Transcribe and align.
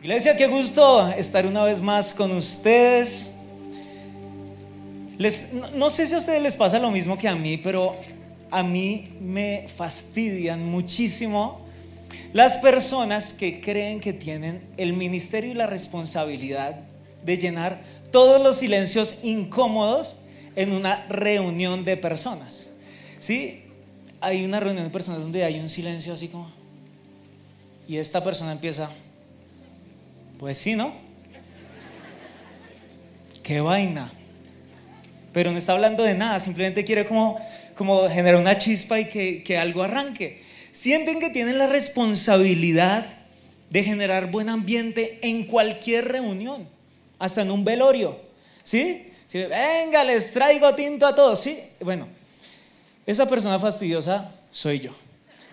Iglesia, 0.00 0.36
qué 0.36 0.46
gusto 0.46 1.08
estar 1.08 1.44
una 1.44 1.64
vez 1.64 1.80
más 1.80 2.14
con 2.14 2.30
ustedes. 2.30 3.32
Les, 5.18 5.52
no, 5.52 5.68
no 5.72 5.90
sé 5.90 6.06
si 6.06 6.14
a 6.14 6.18
ustedes 6.18 6.40
les 6.40 6.56
pasa 6.56 6.78
lo 6.78 6.92
mismo 6.92 7.18
que 7.18 7.26
a 7.26 7.34
mí, 7.34 7.56
pero 7.56 7.96
a 8.48 8.62
mí 8.62 9.08
me 9.20 9.66
fastidian 9.74 10.64
muchísimo 10.64 11.62
las 12.32 12.58
personas 12.58 13.32
que 13.32 13.60
creen 13.60 13.98
que 13.98 14.12
tienen 14.12 14.62
el 14.76 14.92
ministerio 14.92 15.50
y 15.50 15.54
la 15.54 15.66
responsabilidad 15.66 16.76
de 17.24 17.36
llenar 17.36 17.80
todos 18.12 18.40
los 18.40 18.58
silencios 18.58 19.16
incómodos 19.24 20.18
en 20.54 20.74
una 20.74 21.06
reunión 21.08 21.84
de 21.84 21.96
personas. 21.96 22.68
¿Sí? 23.18 23.64
Hay 24.20 24.44
una 24.44 24.60
reunión 24.60 24.84
de 24.84 24.90
personas 24.90 25.22
donde 25.22 25.42
hay 25.42 25.58
un 25.58 25.68
silencio 25.68 26.12
así 26.12 26.28
como... 26.28 26.52
Y 27.88 27.96
esta 27.96 28.22
persona 28.22 28.52
empieza... 28.52 28.92
Pues 30.38 30.56
sí, 30.56 30.74
¿no? 30.74 30.92
Qué 33.42 33.60
vaina. 33.60 34.10
Pero 35.32 35.50
no 35.50 35.58
está 35.58 35.72
hablando 35.72 36.04
de 36.04 36.14
nada, 36.14 36.38
simplemente 36.40 36.84
quiere 36.84 37.06
como, 37.06 37.38
como 37.74 38.08
generar 38.08 38.40
una 38.40 38.56
chispa 38.56 39.00
y 39.00 39.06
que, 39.06 39.42
que 39.42 39.58
algo 39.58 39.82
arranque. 39.82 40.42
Sienten 40.72 41.18
que 41.18 41.30
tienen 41.30 41.58
la 41.58 41.66
responsabilidad 41.66 43.06
de 43.70 43.84
generar 43.84 44.30
buen 44.30 44.48
ambiente 44.48 45.18
en 45.22 45.44
cualquier 45.44 46.06
reunión, 46.08 46.68
hasta 47.18 47.42
en 47.42 47.50
un 47.50 47.64
velorio. 47.64 48.20
¿Sí? 48.62 49.10
¿Sí? 49.26 49.44
Venga, 49.44 50.04
les 50.04 50.32
traigo 50.32 50.74
tinto 50.74 51.06
a 51.06 51.14
todos. 51.14 51.40
¿Sí? 51.40 51.58
Bueno, 51.80 52.06
esa 53.06 53.28
persona 53.28 53.58
fastidiosa 53.58 54.32
soy 54.50 54.80
yo. 54.80 55.07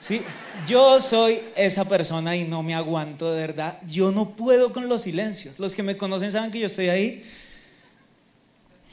¿Sí? 0.06 0.22
Yo 0.68 1.00
soy 1.00 1.42
esa 1.56 1.86
persona 1.86 2.36
y 2.36 2.44
no 2.44 2.62
me 2.62 2.76
aguanto 2.76 3.34
de 3.34 3.42
verdad. 3.42 3.80
Yo 3.88 4.12
no 4.12 4.36
puedo 4.36 4.72
con 4.72 4.88
los 4.88 5.02
silencios. 5.02 5.58
Los 5.58 5.74
que 5.74 5.82
me 5.82 5.98
conocen 5.98 6.32
saben 6.32 6.52
que 6.52 6.60
yo 6.60 6.68
estoy 6.68 6.90
ahí. 6.90 7.24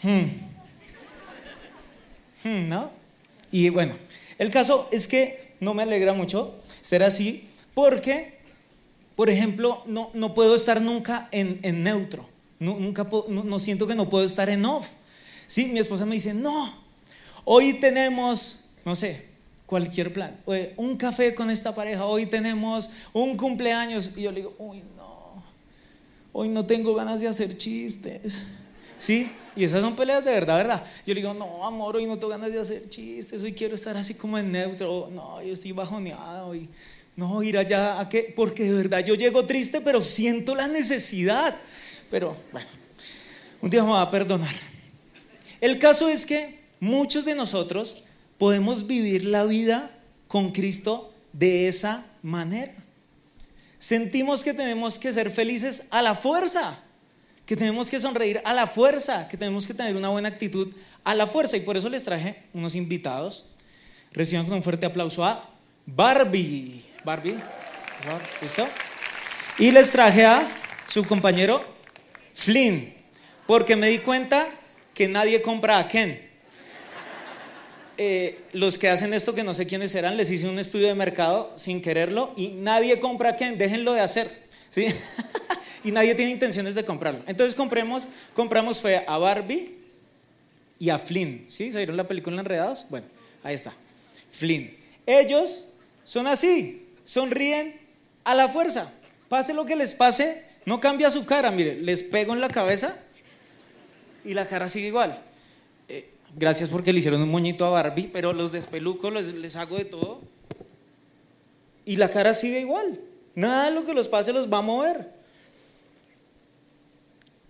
Hmm. 0.02 0.30
Hmm, 2.42 2.66
¿No? 2.66 2.90
Y 3.50 3.68
bueno, 3.68 3.98
el 4.38 4.48
caso 4.48 4.88
es 4.90 5.06
que 5.06 5.52
no 5.60 5.74
me 5.74 5.82
alegra 5.82 6.14
mucho 6.14 6.54
ser 6.80 7.02
así 7.02 7.46
porque, 7.74 8.38
por 9.14 9.28
ejemplo, 9.28 9.82
no, 9.84 10.10
no 10.14 10.32
puedo 10.32 10.54
estar 10.54 10.80
nunca 10.80 11.28
en, 11.30 11.60
en 11.62 11.82
neutro. 11.82 12.26
No, 12.58 12.78
nunca 12.78 13.06
no 13.28 13.58
siento 13.58 13.86
que 13.86 13.94
no 13.94 14.08
puedo 14.08 14.24
estar 14.24 14.48
en 14.48 14.64
off. 14.64 14.88
Sí, 15.46 15.66
mi 15.66 15.78
esposa 15.78 16.06
me 16.06 16.14
dice, 16.14 16.32
no, 16.32 16.74
hoy 17.44 17.74
tenemos, 17.74 18.64
no 18.86 18.96
sé, 18.96 19.31
cualquier 19.72 20.12
plan. 20.12 20.38
Oye, 20.44 20.74
Un 20.76 20.98
café 20.98 21.34
con 21.34 21.48
esta 21.48 21.74
pareja, 21.74 22.04
hoy 22.04 22.26
tenemos 22.26 22.90
un 23.14 23.38
cumpleaños. 23.38 24.10
Y 24.14 24.20
yo 24.20 24.30
le 24.30 24.40
digo, 24.40 24.54
uy, 24.58 24.82
no, 24.98 25.42
hoy 26.30 26.50
no 26.50 26.66
tengo 26.66 26.94
ganas 26.94 27.22
de 27.22 27.28
hacer 27.28 27.56
chistes. 27.56 28.46
¿Sí? 28.98 29.30
Y 29.56 29.64
esas 29.64 29.80
son 29.80 29.96
peleas 29.96 30.22
de 30.26 30.30
verdad, 30.30 30.58
¿verdad? 30.58 30.84
Yo 31.06 31.14
le 31.14 31.22
digo, 31.22 31.32
no, 31.32 31.66
amor, 31.66 31.96
hoy 31.96 32.04
no 32.04 32.16
tengo 32.16 32.28
ganas 32.28 32.52
de 32.52 32.60
hacer 32.60 32.86
chistes, 32.90 33.42
hoy 33.42 33.54
quiero 33.54 33.74
estar 33.74 33.96
así 33.96 34.12
como 34.12 34.36
en 34.36 34.52
neutro. 34.52 35.08
No, 35.10 35.42
yo 35.42 35.54
estoy 35.54 35.72
bajoneada 35.72 36.44
hoy. 36.44 36.68
No, 37.16 37.42
ir 37.42 37.56
allá 37.56 37.98
a 37.98 38.10
qué, 38.10 38.30
porque 38.36 38.64
de 38.64 38.74
verdad 38.74 39.02
yo 39.02 39.14
llego 39.14 39.46
triste, 39.46 39.80
pero 39.80 40.02
siento 40.02 40.54
la 40.54 40.68
necesidad. 40.68 41.56
Pero 42.10 42.36
bueno, 42.52 42.68
un 43.62 43.70
día 43.70 43.82
me 43.82 43.92
va 43.92 44.02
a 44.02 44.10
perdonar. 44.10 44.54
El 45.62 45.78
caso 45.78 46.10
es 46.10 46.26
que 46.26 46.60
muchos 46.78 47.24
de 47.24 47.34
nosotros 47.34 48.04
podemos 48.42 48.88
vivir 48.88 49.24
la 49.24 49.44
vida 49.44 49.88
con 50.26 50.50
Cristo 50.50 51.14
de 51.32 51.68
esa 51.68 52.04
manera. 52.22 52.74
Sentimos 53.78 54.42
que 54.42 54.52
tenemos 54.52 54.98
que 54.98 55.12
ser 55.12 55.30
felices 55.30 55.84
a 55.90 56.02
la 56.02 56.16
fuerza, 56.16 56.80
que 57.46 57.56
tenemos 57.56 57.88
que 57.88 58.00
sonreír 58.00 58.42
a 58.44 58.52
la 58.52 58.66
fuerza, 58.66 59.28
que 59.28 59.36
tenemos 59.36 59.64
que 59.64 59.74
tener 59.74 59.94
una 59.94 60.08
buena 60.08 60.28
actitud 60.28 60.74
a 61.04 61.14
la 61.14 61.28
fuerza. 61.28 61.56
Y 61.56 61.60
por 61.60 61.76
eso 61.76 61.88
les 61.88 62.02
traje 62.02 62.42
unos 62.52 62.74
invitados. 62.74 63.46
Reciban 64.10 64.46
con 64.46 64.56
un 64.56 64.64
fuerte 64.64 64.86
aplauso 64.86 65.24
a 65.24 65.48
Barbie. 65.86 66.82
Barbie, 67.04 67.36
¿listo? 68.40 68.66
Y 69.56 69.70
les 69.70 69.88
traje 69.92 70.26
a 70.26 70.50
su 70.88 71.04
compañero 71.04 71.64
Flynn, 72.34 72.92
porque 73.46 73.76
me 73.76 73.86
di 73.86 73.98
cuenta 73.98 74.48
que 74.94 75.06
nadie 75.06 75.40
compra 75.42 75.78
a 75.78 75.86
Ken. 75.86 76.31
Eh, 78.04 78.40
los 78.52 78.78
que 78.78 78.88
hacen 78.88 79.14
esto, 79.14 79.32
que 79.32 79.44
no 79.44 79.54
sé 79.54 79.64
quiénes 79.64 79.94
eran, 79.94 80.16
les 80.16 80.28
hice 80.28 80.48
un 80.48 80.58
estudio 80.58 80.88
de 80.88 80.94
mercado 80.96 81.52
sin 81.54 81.80
quererlo 81.80 82.34
y 82.36 82.48
nadie 82.48 82.98
compra 82.98 83.36
Ken, 83.36 83.58
déjenlo 83.58 83.92
de 83.92 84.00
hacer. 84.00 84.42
¿sí? 84.70 84.88
y 85.84 85.92
nadie 85.92 86.16
tiene 86.16 86.32
intenciones 86.32 86.74
de 86.74 86.84
comprarlo. 86.84 87.22
Entonces 87.28 87.54
compremos, 87.54 88.08
compramos 88.34 88.80
fue 88.80 89.04
a 89.06 89.18
Barbie 89.18 89.78
y 90.80 90.90
a 90.90 90.98
Flynn. 90.98 91.44
¿Sí? 91.46 91.70
¿Se 91.70 91.78
vieron 91.78 91.96
la 91.96 92.08
película 92.08 92.40
Enredados? 92.40 92.86
Bueno, 92.90 93.06
ahí 93.44 93.54
está. 93.54 93.72
Flynn. 94.32 94.76
Ellos 95.06 95.66
son 96.02 96.26
así, 96.26 96.88
sonríen 97.04 97.80
a 98.24 98.34
la 98.34 98.48
fuerza. 98.48 98.90
Pase 99.28 99.54
lo 99.54 99.64
que 99.64 99.76
les 99.76 99.94
pase, 99.94 100.42
no 100.66 100.80
cambia 100.80 101.08
su 101.08 101.24
cara. 101.24 101.52
Mire, 101.52 101.76
les 101.76 102.02
pego 102.02 102.32
en 102.32 102.40
la 102.40 102.48
cabeza 102.48 102.96
y 104.24 104.34
la 104.34 104.48
cara 104.48 104.68
sigue 104.68 104.88
igual. 104.88 105.22
Gracias 106.34 106.70
porque 106.70 106.92
le 106.92 107.00
hicieron 107.00 107.20
un 107.20 107.28
moñito 107.28 107.64
a 107.64 107.70
Barbie, 107.70 108.08
pero 108.12 108.32
los 108.32 108.52
despeluco, 108.52 109.10
les, 109.10 109.26
les 109.34 109.56
hago 109.56 109.76
de 109.76 109.84
todo. 109.84 110.20
Y 111.84 111.96
la 111.96 112.10
cara 112.10 112.32
sigue 112.32 112.60
igual. 112.60 113.00
Nada 113.34 113.66
de 113.66 113.72
lo 113.72 113.84
que 113.84 113.94
los 113.94 114.08
pase 114.08 114.32
los 114.32 114.50
va 114.50 114.58
a 114.58 114.62
mover. 114.62 115.12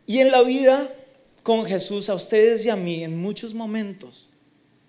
Y 0.07 0.19
en 0.19 0.31
la 0.31 0.43
vida 0.43 0.93
con 1.43 1.65
Jesús, 1.65 2.09
a 2.09 2.15
ustedes 2.15 2.65
y 2.65 2.71
a 2.71 2.77
mí, 2.77 3.05
en 3.05 3.21
muchos 3.21 3.55
momentos, 3.55 4.29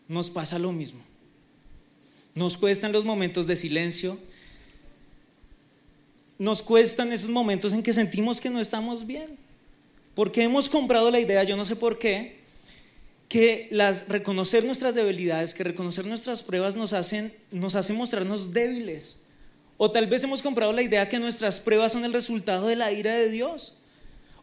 nos 0.07 0.29
pasa 0.29 0.59
lo 0.59 0.71
mismo. 0.71 1.01
Nos 2.35 2.57
cuestan 2.57 2.91
los 2.91 3.05
momentos 3.05 3.47
de 3.47 3.55
silencio. 3.55 4.17
Nos 6.37 6.61
cuestan 6.61 7.11
esos 7.11 7.29
momentos 7.29 7.73
en 7.73 7.83
que 7.83 7.93
sentimos 7.93 8.41
que 8.41 8.49
no 8.49 8.59
estamos 8.59 9.05
bien. 9.05 9.37
Porque 10.15 10.43
hemos 10.43 10.69
comprado 10.69 11.09
la 11.09 11.19
idea, 11.19 11.43
yo 11.43 11.57
no 11.57 11.65
sé 11.65 11.75
por 11.75 11.97
qué, 11.97 12.42
que 13.27 13.67
las, 13.71 14.07
reconocer 14.07 14.63
nuestras 14.63 14.95
debilidades, 14.95 15.53
que 15.53 15.63
reconocer 15.63 16.05
nuestras 16.05 16.43
pruebas 16.43 16.75
nos 16.75 16.93
hacen, 16.93 17.33
nos 17.51 17.75
hacen 17.75 17.95
mostrarnos 17.95 18.53
débiles. 18.53 19.19
O 19.77 19.91
tal 19.91 20.07
vez 20.07 20.23
hemos 20.23 20.41
comprado 20.41 20.71
la 20.71 20.81
idea 20.81 21.09
que 21.09 21.19
nuestras 21.19 21.59
pruebas 21.59 21.91
son 21.91 22.05
el 22.05 22.13
resultado 22.13 22.67
de 22.67 22.75
la 22.75 22.91
ira 22.91 23.15
de 23.15 23.29
Dios. 23.29 23.79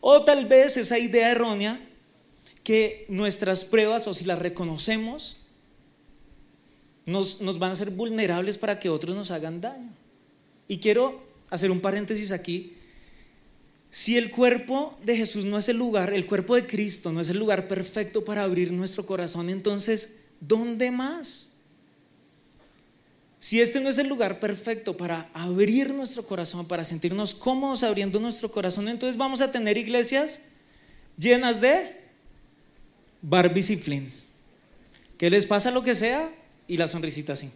O 0.01 0.25
tal 0.25 0.47
vez 0.47 0.77
esa 0.77 0.99
idea 0.99 1.31
errónea 1.31 1.81
que 2.65 3.07
nuestras 3.09 3.65
pruebas, 3.65 4.07
o 4.07 4.15
si 4.15 4.25
las 4.25 4.39
reconocemos, 4.39 5.37
nos, 7.07 7.41
nos 7.41 7.59
van 7.59 7.73
a 7.73 7.77
ser 7.77 7.91
vulnerables 7.91 8.59
para 8.59 8.79
que 8.79 8.89
otros 8.89 9.15
nos 9.15 9.31
hagan 9.31 9.61
daño. 9.61 9.93
Y 10.69 10.79
quiero 10.79 11.23
hacer 11.49 11.71
un 11.71 11.81
paréntesis 11.81 12.33
aquí. 12.33 12.77
Si 13.91 14.17
el 14.17 14.31
cuerpo 14.31 14.99
de 15.05 15.17
Jesús 15.17 15.45
no 15.45 15.59
es 15.59 15.69
el 15.69 15.77
lugar, 15.77 16.13
el 16.13 16.27
cuerpo 16.27 16.55
de 16.55 16.67
Cristo 16.67 17.11
no 17.11 17.21
es 17.21 17.29
el 17.29 17.39
lugar 17.39 17.67
perfecto 17.67 18.25
para 18.25 18.45
abrir 18.45 18.73
nuestro 18.73 19.05
corazón, 19.05 19.51
entonces, 19.51 20.21
¿dónde 20.41 20.91
más? 20.91 21.51
Si 23.41 23.61
este 23.61 23.81
no 23.81 23.89
es 23.89 23.99
el 23.99 24.07
lugar 24.07 24.39
perfecto 24.39 24.97
para 24.97 25.29
abrir 25.33 25.93
nuestro 25.93 26.25
corazón, 26.25 26.69
para 26.69 26.85
sentirnos 26.85 27.35
cómodos 27.35 27.83
abriendo 27.83 28.21
nuestro 28.21 28.53
corazón, 28.53 28.87
entonces 28.87 29.17
vamos 29.17 29.41
a 29.41 29.51
tener 29.51 29.79
iglesias 29.79 30.43
llenas 31.17 31.61
de 31.61 31.97
Barbies 33.23 33.71
y 33.71 33.77
Flins. 33.77 34.27
Que 35.19 35.31
les 35.31 35.47
pasa 35.47 35.71
lo 35.71 35.83
que 35.83 35.95
sea 35.95 36.31
y 36.69 36.77
la 36.77 36.87
sonrisita 36.87 37.33
así. 37.33 37.51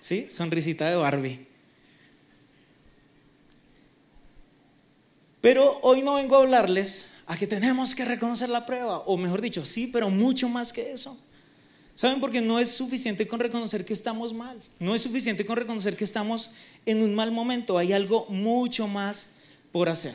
¿Sí? 0.00 0.26
Sonrisita 0.28 0.88
de 0.88 0.96
Barbie. 0.96 1.53
Pero 5.44 5.78
hoy 5.82 6.00
no 6.00 6.14
vengo 6.14 6.36
a 6.36 6.38
hablarles 6.38 7.10
a 7.26 7.36
que 7.36 7.46
tenemos 7.46 7.94
que 7.94 8.06
reconocer 8.06 8.48
la 8.48 8.64
prueba, 8.64 9.00
o 9.00 9.18
mejor 9.18 9.42
dicho, 9.42 9.62
sí, 9.66 9.86
pero 9.86 10.08
mucho 10.08 10.48
más 10.48 10.72
que 10.72 10.90
eso. 10.90 11.18
¿Saben? 11.94 12.18
Porque 12.18 12.40
no 12.40 12.58
es 12.58 12.70
suficiente 12.70 13.26
con 13.26 13.40
reconocer 13.40 13.84
que 13.84 13.92
estamos 13.92 14.32
mal, 14.32 14.58
no 14.80 14.94
es 14.94 15.02
suficiente 15.02 15.44
con 15.44 15.58
reconocer 15.58 15.98
que 15.98 16.04
estamos 16.04 16.52
en 16.86 17.02
un 17.02 17.14
mal 17.14 17.30
momento, 17.30 17.76
hay 17.76 17.92
algo 17.92 18.24
mucho 18.30 18.88
más 18.88 19.28
por 19.70 19.90
hacer. 19.90 20.14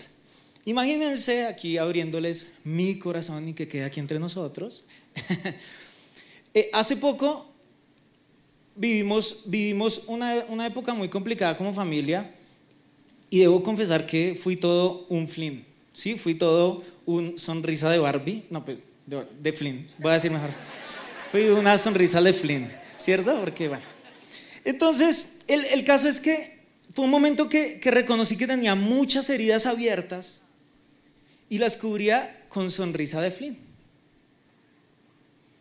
Imagínense 0.65 1.45
aquí 1.45 1.77
abriéndoles 1.77 2.47
mi 2.63 2.97
corazón 2.97 3.49
y 3.49 3.53
que 3.53 3.67
quede 3.67 3.83
aquí 3.83 3.99
entre 3.99 4.17
nosotros. 4.17 4.83
Eh, 6.55 6.67
hace 6.73 6.97
poco 6.97 7.47
vivimos, 8.75 9.43
vivimos 9.45 10.01
una, 10.07 10.45
una 10.49 10.65
época 10.65 10.95
muy 10.95 11.07
complicada 11.07 11.55
como 11.55 11.75
familia 11.75 12.33
y 13.29 13.39
debo 13.39 13.63
confesar 13.63 14.05
que 14.05 14.37
fui 14.41 14.55
todo 14.55 15.05
un 15.09 15.27
Flynn. 15.27 15.65
Sí, 15.93 16.17
fui 16.17 16.35
todo 16.35 16.83
un 17.05 17.37
sonrisa 17.37 17.89
de 17.89 17.99
Barbie. 17.99 18.45
No, 18.49 18.63
pues 18.63 18.83
de, 19.05 19.25
de 19.39 19.53
Flynn, 19.53 19.87
voy 19.97 20.11
a 20.11 20.13
decir 20.15 20.31
mejor. 20.31 20.51
Fui 21.31 21.43
una 21.49 21.77
sonrisa 21.77 22.21
de 22.21 22.33
Flynn, 22.33 22.71
¿cierto? 22.97 23.39
Porque 23.39 23.67
bueno. 23.67 23.83
Entonces, 24.65 25.33
el, 25.47 25.65
el 25.65 25.85
caso 25.85 26.07
es 26.07 26.19
que 26.19 26.59
fue 26.93 27.05
un 27.05 27.11
momento 27.11 27.49
que, 27.49 27.79
que 27.79 27.91
reconocí 27.91 28.37
que 28.37 28.47
tenía 28.47 28.75
muchas 28.75 29.29
heridas 29.29 29.65
abiertas 29.65 30.41
y 31.49 31.57
las 31.57 31.75
cubría 31.75 32.45
con 32.49 32.71
sonrisa 32.71 33.21
de 33.21 33.31
Flynn. 33.31 33.57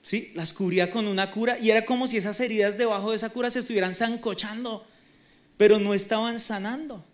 ¿Sí? 0.03 0.33
Las 0.35 0.55
cubría 0.55 0.91
con 0.91 1.07
una 1.07 1.31
cura 1.31 1.59
y 1.59 1.71
era 1.71 1.85
como 1.85 2.07
si 2.07 2.17
esas 2.17 2.41
heridas 2.41 2.79
debajo 2.79 3.11
de 3.11 3.17
esa 3.17 3.29
cura 3.29 3.51
se 3.51 3.59
estuvieran 3.59 3.95
zancochando, 3.95 4.87
pero 5.59 5.79
no 5.79 5.93
estaban 5.93 6.39
sanando. 6.39 7.05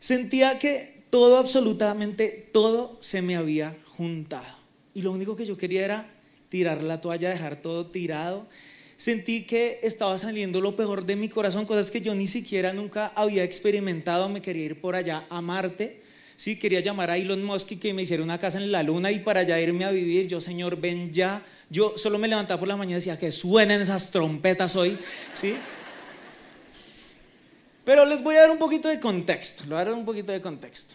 Sentía 0.00 0.58
que 0.58 1.04
todo, 1.10 1.36
absolutamente 1.36 2.48
todo 2.52 2.96
se 3.00 3.20
me 3.20 3.36
había 3.36 3.76
juntado. 3.86 4.56
Y 4.94 5.02
lo 5.02 5.12
único 5.12 5.36
que 5.36 5.44
yo 5.44 5.56
quería 5.56 5.84
era 5.84 6.10
tirar 6.48 6.82
la 6.82 7.00
toalla, 7.00 7.28
dejar 7.30 7.60
todo 7.60 7.86
tirado. 7.86 8.48
Sentí 8.96 9.44
que 9.44 9.78
estaba 9.82 10.18
saliendo 10.18 10.60
lo 10.60 10.74
peor 10.74 11.04
de 11.04 11.16
mi 11.16 11.28
corazón, 11.28 11.66
cosas 11.66 11.90
que 11.90 12.00
yo 12.00 12.14
ni 12.14 12.26
siquiera 12.26 12.72
nunca 12.72 13.12
había 13.14 13.44
experimentado. 13.44 14.28
Me 14.28 14.42
quería 14.42 14.64
ir 14.64 14.80
por 14.80 14.94
allá 14.94 15.26
a 15.28 15.40
Marte. 15.40 16.02
Sí, 16.34 16.58
quería 16.58 16.80
llamar 16.80 17.10
a 17.10 17.18
Elon 17.18 17.44
Musk 17.44 17.72
y 17.72 17.76
que 17.76 17.92
me 17.92 18.02
hiciera 18.02 18.22
una 18.22 18.38
casa 18.38 18.56
en 18.56 18.72
la 18.72 18.82
luna 18.82 19.10
y 19.10 19.18
para 19.18 19.40
allá 19.40 19.60
irme 19.60 19.84
a 19.84 19.90
vivir. 19.90 20.26
Yo, 20.26 20.40
Señor, 20.40 20.80
ven 20.80 21.12
ya. 21.12 21.44
Yo 21.68 21.92
solo 21.96 22.18
me 22.18 22.28
levantaba 22.28 22.58
por 22.58 22.68
la 22.68 22.76
mañana 22.76 22.92
y 22.92 23.00
decía 23.00 23.18
que 23.18 23.30
suenen 23.30 23.82
esas 23.82 24.10
trompetas 24.10 24.74
hoy. 24.76 24.98
¿Sí? 25.34 25.54
Pero 27.90 28.04
les 28.04 28.22
voy 28.22 28.36
a 28.36 28.42
dar 28.42 28.50
un 28.52 28.58
poquito 28.58 28.88
de 28.88 29.00
contexto. 29.00 29.64
Les 29.64 29.70
voy 29.70 29.80
a 29.80 29.84
dar 29.84 29.94
un 29.94 30.04
poquito 30.04 30.30
de 30.30 30.40
contexto. 30.40 30.94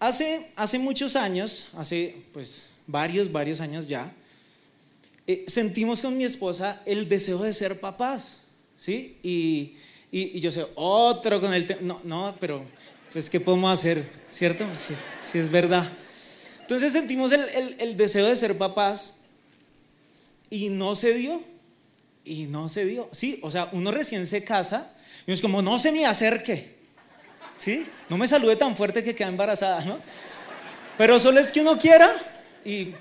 Hace, 0.00 0.50
hace 0.56 0.78
muchos 0.78 1.14
años, 1.16 1.68
hace 1.76 2.16
pues 2.32 2.70
varios, 2.86 3.30
varios 3.30 3.60
años 3.60 3.88
ya, 3.88 4.10
eh, 5.26 5.44
sentimos 5.48 6.00
con 6.00 6.16
mi 6.16 6.24
esposa 6.24 6.80
el 6.86 7.10
deseo 7.10 7.42
de 7.42 7.52
ser 7.52 7.78
papás. 7.78 8.40
¿Sí? 8.74 9.18
Y, 9.22 9.76
y, 10.10 10.40
yo 10.40 10.50
sé, 10.50 10.66
otro 10.76 11.42
con 11.42 11.52
el 11.52 11.66
tema. 11.66 11.82
No, 11.82 12.00
no, 12.04 12.36
pero 12.40 12.64
pues, 13.12 13.28
¿qué 13.28 13.38
podemos 13.38 13.70
hacer? 13.78 14.10
¿Cierto? 14.30 14.64
Si, 14.74 15.38
es 15.38 15.50
verdad. 15.50 15.92
Entonces 16.62 16.90
sentimos 16.90 17.32
el, 17.32 17.98
deseo 17.98 18.24
de 18.28 18.36
ser 18.36 18.56
papás 18.56 19.12
y 20.48 20.70
no 20.70 20.94
se 20.94 21.12
dio. 21.12 21.42
Y 22.24 22.46
no 22.46 22.70
se 22.70 22.86
dio. 22.86 23.10
Sí, 23.12 23.40
o 23.42 23.50
sea, 23.50 23.68
uno 23.72 23.90
recién 23.90 24.26
se 24.26 24.42
casa 24.42 24.94
y 25.28 25.32
es 25.32 25.42
como, 25.42 25.60
no 25.60 25.78
se 25.78 25.92
me 25.92 26.06
acerque. 26.06 26.74
¿Sí? 27.58 27.86
No 28.08 28.16
me 28.16 28.26
salude 28.26 28.56
tan 28.56 28.74
fuerte 28.74 29.04
que 29.04 29.14
queda 29.14 29.28
embarazada, 29.28 29.84
¿no? 29.84 29.98
Pero 30.96 31.20
solo 31.20 31.38
es 31.38 31.52
que 31.52 31.60
uno 31.60 31.76
quiera 31.76 32.16
y, 32.64 32.94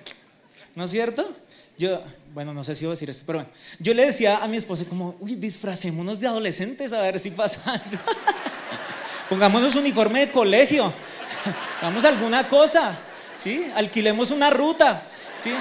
¿no 0.76 0.84
es 0.84 0.92
cierto? 0.92 1.34
Yo, 1.78 2.04
bueno, 2.34 2.54
no 2.54 2.66
sé 2.66 2.76
si 2.76 2.84
voy 2.84 2.92
a 2.92 2.96
decir 2.96 3.10
esto, 3.10 3.24
pero 3.26 3.40
bueno, 3.40 3.54
yo 3.80 3.94
le 3.94 4.08
decía 4.08 4.40
a 4.40 4.48
mi 4.50 4.58
esposa 4.58 4.84
como, 4.84 5.16
uy, 5.22 5.36
disfracémonos 5.36 6.20
de 6.20 6.28
adolescentes 6.28 6.92
a 6.92 7.02
ver 7.02 7.18
si 7.18 7.32
pasa 7.32 7.62
algo. 7.66 7.98
Pongámonos 9.30 9.76
uniforme 9.76 10.26
de 10.26 10.32
colegio. 10.32 10.92
Hagamos 11.80 12.04
alguna 12.04 12.50
cosa. 12.50 12.98
¿Sí? 13.38 13.72
Alquilemos 13.74 14.32
una 14.32 14.50
ruta. 14.50 15.04
¿Sí? 15.40 15.54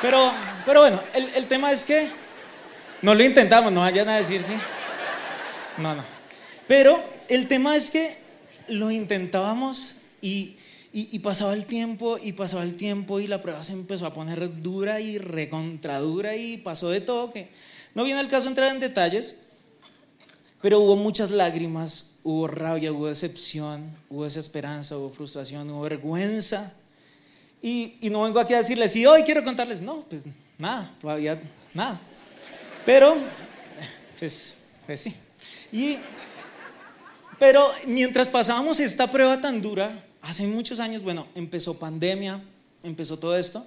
Pero, 0.00 0.32
pero 0.64 0.80
bueno, 0.80 1.02
el, 1.12 1.46
tema 1.46 1.72
es 1.72 1.84
que 1.84 2.08
no 3.02 3.14
lo 3.14 3.22
intentamos, 3.22 3.70
no 3.70 3.80
vayan 3.80 4.08
a 4.08 4.16
decir, 4.16 4.42
¿sí? 4.42 4.54
No, 5.78 5.94
no. 5.94 6.04
Pero 6.66 7.02
el 7.28 7.48
tema 7.48 7.76
es 7.76 7.90
que 7.90 8.18
lo 8.68 8.90
intentábamos 8.90 9.96
y, 10.20 10.56
y, 10.92 11.18
pasaba 11.20 11.54
el 11.54 11.66
tiempo 11.66 12.18
y 12.22 12.32
pasaba 12.32 12.62
el 12.62 12.76
tiempo 12.76 13.20
y 13.20 13.26
la 13.26 13.40
prueba 13.40 13.62
se 13.64 13.72
empezó 13.72 14.06
a 14.06 14.12
poner 14.12 14.60
dura 14.60 15.00
y 15.00 15.18
recontradura 15.18 16.36
y 16.36 16.56
pasó 16.58 16.90
de 16.90 17.00
todo. 17.00 17.30
Que 17.30 17.50
no 17.94 18.04
viene 18.04 18.20
el 18.20 18.28
caso 18.28 18.48
entrar 18.48 18.74
en 18.74 18.80
detalles, 18.80 19.36
pero 20.60 20.80
hubo 20.80 20.96
muchas 20.96 21.30
lágrimas, 21.30 22.16
hubo 22.24 22.48
rabia, 22.48 22.92
hubo 22.92 23.06
decepción, 23.06 23.90
hubo 24.10 24.24
desesperanza, 24.24 24.96
hubo 24.98 25.10
frustración, 25.10 25.70
hubo 25.70 25.82
vergüenza. 25.82 26.72
Y, 27.62 27.98
no 28.02 28.22
vengo 28.22 28.40
aquí 28.40 28.54
a 28.54 28.58
decirles, 28.58 28.92
sí, 28.92 29.04
hoy 29.06 29.22
quiero 29.22 29.42
contarles, 29.42 29.80
no, 29.80 30.00
pues 30.02 30.24
nada, 30.58 30.94
todavía 31.00 31.40
nada. 31.74 32.00
Pero, 32.84 33.16
pues, 34.18 34.54
pues 34.86 35.00
sí. 35.00 35.14
Y, 35.72 35.98
pero 37.38 37.66
mientras 37.86 38.28
pasábamos 38.28 38.80
esta 38.80 39.10
prueba 39.10 39.40
tan 39.40 39.60
dura, 39.60 40.04
hace 40.22 40.46
muchos 40.46 40.80
años, 40.80 41.02
bueno, 41.02 41.26
empezó 41.34 41.78
pandemia, 41.78 42.42
empezó 42.82 43.18
todo 43.18 43.36
esto, 43.36 43.66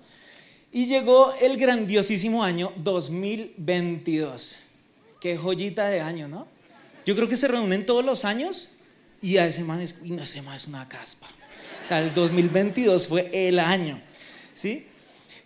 y 0.71 0.85
llegó 0.85 1.33
el 1.41 1.57
grandiosísimo 1.57 2.43
año 2.43 2.71
2022. 2.77 4.57
Qué 5.19 5.37
joyita 5.37 5.89
de 5.89 5.99
año, 6.01 6.27
¿no? 6.27 6.47
Yo 7.05 7.15
creo 7.15 7.27
que 7.27 7.37
se 7.37 7.47
reúnen 7.47 7.85
todos 7.85 8.05
los 8.05 8.25
años 8.25 8.71
y 9.21 9.37
a 9.37 9.45
ese 9.45 9.63
man 9.63 9.81
es, 9.81 9.97
y 10.03 10.13
ese 10.15 10.41
es 10.55 10.67
una 10.67 10.87
caspa. 10.87 11.27
O 11.83 11.87
sea, 11.87 11.99
el 11.99 12.13
2022 12.13 13.07
fue 13.07 13.29
el 13.33 13.59
año, 13.59 14.01
¿sí? 14.53 14.87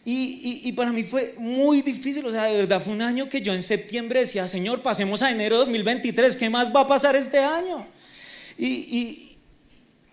Y, 0.07 0.61
y, 0.63 0.71
para 0.73 0.91
mí 0.91 1.03
fue 1.03 1.33
muy 1.39 1.81
difícil, 1.81 2.23
o 2.27 2.31
sea, 2.31 2.43
de 2.43 2.55
verdad 2.55 2.79
fue 2.79 2.93
un 2.93 3.01
año 3.01 3.27
que 3.27 3.41
yo 3.41 3.55
en 3.55 3.63
septiembre 3.63 4.19
decía, 4.19 4.47
Señor, 4.47 4.83
pasemos 4.83 5.23
a 5.23 5.31
enero 5.31 5.55
de 5.55 5.61
2023, 5.61 6.35
¿qué 6.35 6.47
más 6.47 6.73
va 6.73 6.81
a 6.81 6.87
pasar 6.87 7.15
este 7.15 7.39
año? 7.39 7.87
Y, 8.55 8.67
y 8.67 9.37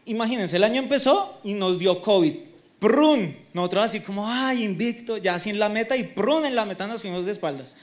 imagínense, 0.06 0.56
el 0.56 0.64
año 0.64 0.80
empezó 0.80 1.38
y 1.44 1.52
nos 1.52 1.78
dio 1.78 2.00
COVID. 2.00 2.34
¡Prun! 2.78 3.36
Nosotros 3.52 3.84
así 3.84 4.00
como, 4.00 4.26
ay, 4.26 4.64
invicto, 4.64 5.18
ya 5.18 5.34
así 5.34 5.50
en 5.50 5.58
la 5.58 5.68
meta 5.68 5.94
y 5.94 6.04
prun 6.04 6.46
en 6.46 6.56
la 6.56 6.64
meta 6.64 6.86
nos 6.86 7.02
fuimos 7.02 7.26
de 7.26 7.32
espaldas. 7.32 7.76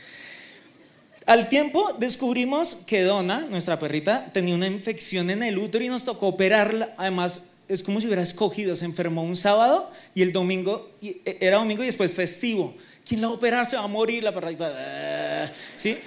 Al 1.25 1.47
tiempo 1.47 1.95
descubrimos 1.99 2.75
que 2.87 3.03
Donna, 3.03 3.41
nuestra 3.49 3.77
perrita, 3.77 4.31
tenía 4.33 4.55
una 4.55 4.65
infección 4.65 5.29
en 5.29 5.43
el 5.43 5.59
útero 5.59 5.85
y 5.85 5.89
nos 5.89 6.03
tocó 6.03 6.27
operarla. 6.27 6.93
Además, 6.97 7.43
es 7.69 7.83
como 7.83 8.01
si 8.01 8.07
hubiera 8.07 8.21
escogido, 8.21 8.75
se 8.75 8.85
enfermó 8.85 9.23
un 9.23 9.35
sábado 9.35 9.91
y 10.13 10.21
el 10.21 10.33
domingo, 10.33 10.91
e, 11.01 11.37
era 11.39 11.57
domingo 11.57 11.83
y 11.83 11.85
después 11.85 12.13
festivo. 12.13 12.75
¿Quién 13.07 13.21
la 13.21 13.27
va 13.27 13.33
a 13.33 13.37
operar? 13.37 13.69
Se 13.69 13.77
va 13.77 13.83
a 13.83 13.87
morir 13.87 14.23
la 14.23 14.33
perrita. 14.33 14.73
Ah", 14.75 15.51
¿Sí? 15.75 15.97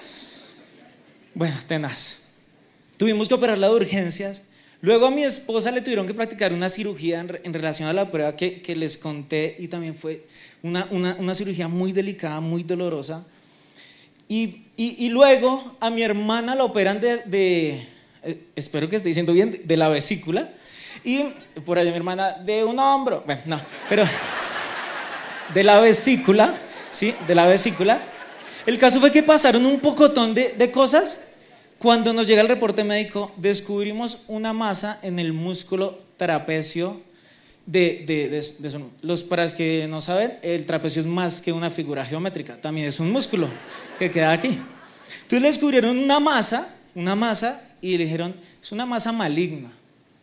Bueno, 1.35 1.57
tenaz. 1.67 2.17
Tuvimos 2.97 3.29
que 3.29 3.35
operarla 3.35 3.69
de 3.69 3.75
urgencias. 3.75 4.43
Luego 4.83 5.07
a 5.07 5.11
mi 5.11 5.25
esposa 5.25 5.71
le 5.71 5.81
tuvieron 5.81 6.07
que 6.07 6.13
practicar 6.15 6.53
una 6.53 6.69
cirugía 6.69 7.21
en, 7.21 7.55
relación 7.55 7.89
a 7.89 7.93
la 7.93 8.11
prueba 8.11 8.37
que, 8.37 8.75
les 8.77 8.99
conté 8.99 9.57
y 9.59 9.69
también 9.69 9.95
fue 9.95 10.27
una, 10.63 10.87
una 10.91 11.35
cirugía 11.35 11.69
muy 11.69 11.93
delicada, 11.93 12.41
muy 12.41 12.65
dolorosa. 12.65 13.25
Y, 14.35 15.11
luego 15.11 15.77
a 15.79 15.91
mi 15.91 16.03
hermana 16.03 16.55
la 16.55 16.65
operan 16.65 17.03
de, 17.03 17.87
eh, 18.23 18.39
espero 18.57 18.89
que 18.89 18.97
esté 18.97 19.09
diciendo 19.11 19.35
bien, 19.35 19.61
de 19.63 19.77
la 19.77 19.91
vesícula. 19.91 20.55
Y 21.05 21.25
por 21.65 21.79
allá 21.79 21.91
mi 21.91 21.97
hermana 21.97 22.33
de 22.33 22.65
un 22.65 22.79
hombro, 22.79 23.23
bueno, 23.27 23.43
no, 23.47 23.61
pero 23.89 24.05
de 25.53 25.63
la 25.63 25.81
vesícula, 25.81 26.55
¿sí? 26.91 27.15
De 27.27 27.35
la 27.35 27.47
vesícula. 27.47 28.01
El 28.67 28.79
caso 28.79 29.01
fue 29.01 29.11
que 29.11 29.23
pasaron 29.23 29.67
un 29.67 29.81
pocotón 29.81 30.35
de, 30.35 30.55
de 30.57 30.71
cosas. 30.71 31.25
Cuando 31.79 32.13
nos 32.13 32.29
llega 32.29 32.43
el 32.43 32.49
reporte 32.49 32.85
médico, 32.85 33.33
descubrimos 33.37 34.23
una 34.29 34.53
masa 34.53 35.01
en 35.03 35.19
el 35.19 35.33
músculo 35.33 35.99
trapecio 36.17 37.01
de, 37.67 38.05
de, 38.07 38.29
de, 38.29 38.81
Los, 39.03 39.23
para 39.23 39.45
los 39.45 39.55
que 39.55 39.87
no 39.89 40.01
saben, 40.01 40.39
el 40.43 40.67
trapecio 40.67 41.01
es 41.01 41.07
más 41.07 41.41
que 41.41 41.53
una 41.53 41.71
figura 41.71 42.05
geométrica, 42.05 42.61
también 42.61 42.89
es 42.89 43.01
un 43.01 43.11
músculo 43.11 43.49
que 43.99 44.11
queda 44.11 44.33
aquí. 44.33 44.59
Entonces 45.23 45.43
descubrieron 45.43 45.99
una 45.99 46.21
masa, 46.21 46.75
una 46.95 47.15
masa, 47.15 47.63
y 47.81 47.97
le 47.97 48.05
dijeron, 48.05 48.35
es 48.61 48.73
una 48.73 48.87
masa 48.87 49.13
maligna. 49.13 49.73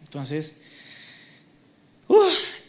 Entonces, 0.03 0.55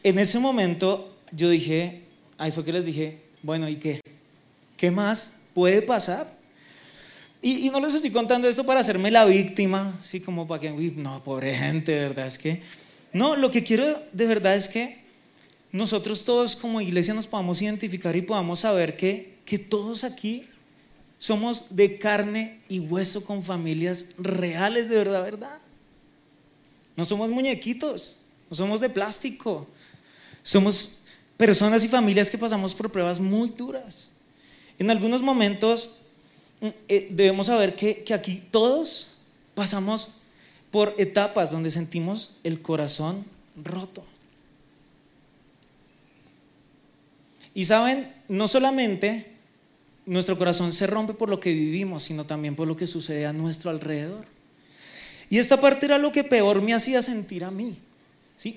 en 0.02 0.18
ese 0.18 0.38
momento 0.38 1.16
yo 1.32 1.48
dije, 1.48 2.02
ahí 2.38 2.52
fue 2.52 2.64
que 2.64 2.72
les 2.72 2.86
dije, 2.86 3.18
bueno, 3.42 3.68
¿y 3.68 3.76
qué? 3.76 4.00
¿Qué 4.76 4.90
más 4.90 5.34
puede 5.54 5.82
pasar? 5.82 6.38
Y, 7.42 7.70
no 7.70 7.80
les 7.80 7.94
estoy 7.94 8.10
contando 8.10 8.48
esto 8.48 8.64
para 8.64 8.80
hacerme 8.80 9.10
la 9.10 9.24
víctima, 9.24 9.96
así 9.98 10.20
como 10.20 10.46
para 10.46 10.60
que, 10.60 10.72
uy, 10.72 10.92
no, 10.96 11.24
pobre 11.24 11.54
gente, 11.54 11.98
¿verdad? 11.98 12.26
Es 12.26 12.38
que 12.38 12.62
no, 13.12 13.34
lo 13.34 13.50
que 13.50 13.64
quiero 13.64 13.84
de 14.12 14.26
verdad 14.26 14.56
es 14.56 14.68
que 14.68 15.00
nosotros 15.72 16.24
todos 16.24 16.54
como 16.54 16.80
iglesia 16.80 17.14
nos 17.14 17.26
podamos 17.26 17.62
identificar 17.62 18.14
y 18.14 18.22
podamos 18.22 18.60
saber 18.60 18.96
que, 18.96 19.38
que 19.46 19.58
todos 19.58 20.04
aquí 20.04 20.46
somos 21.18 21.74
de 21.74 21.98
carne 21.98 22.60
y 22.68 22.80
hueso 22.80 23.24
con 23.24 23.42
familias 23.42 24.06
reales 24.18 24.88
de 24.90 24.96
verdad, 24.96 25.22
verdad. 25.22 25.58
No 26.96 27.06
somos 27.06 27.30
muñequitos, 27.30 28.16
no 28.50 28.56
somos 28.56 28.80
de 28.80 28.90
plástico. 28.90 29.66
Somos 30.42 30.98
personas 31.36 31.84
y 31.84 31.88
familias 31.88 32.30
que 32.30 32.36
pasamos 32.36 32.74
por 32.74 32.90
pruebas 32.90 33.20
muy 33.20 33.50
duras. 33.50 34.10
En 34.78 34.90
algunos 34.90 35.22
momentos 35.22 35.92
mm, 36.60 36.68
eh, 36.88 37.08
debemos 37.10 37.46
saber 37.46 37.76
que, 37.76 38.02
que 38.02 38.12
aquí 38.12 38.42
todos 38.50 39.18
pasamos 39.54 40.16
por 40.70 40.94
etapas 40.98 41.50
donde 41.50 41.70
sentimos 41.70 42.36
el 42.42 42.60
corazón 42.60 43.24
roto. 43.56 44.04
Y 47.54 47.64
saben, 47.64 48.12
no 48.28 48.48
solamente 48.48 49.32
nuestro 50.06 50.38
corazón 50.38 50.72
se 50.72 50.86
rompe 50.86 51.14
por 51.14 51.28
lo 51.28 51.40
que 51.40 51.52
vivimos, 51.52 52.04
sino 52.04 52.24
también 52.24 52.56
por 52.56 52.66
lo 52.66 52.76
que 52.76 52.86
sucede 52.86 53.26
a 53.26 53.32
nuestro 53.32 53.70
alrededor. 53.70 54.24
Y 55.28 55.38
esta 55.38 55.60
parte 55.60 55.86
era 55.86 55.98
lo 55.98 56.10
que 56.10 56.24
peor 56.24 56.62
me 56.62 56.74
hacía 56.74 57.02
sentir 57.02 57.44
a 57.44 57.50
mí. 57.50 57.76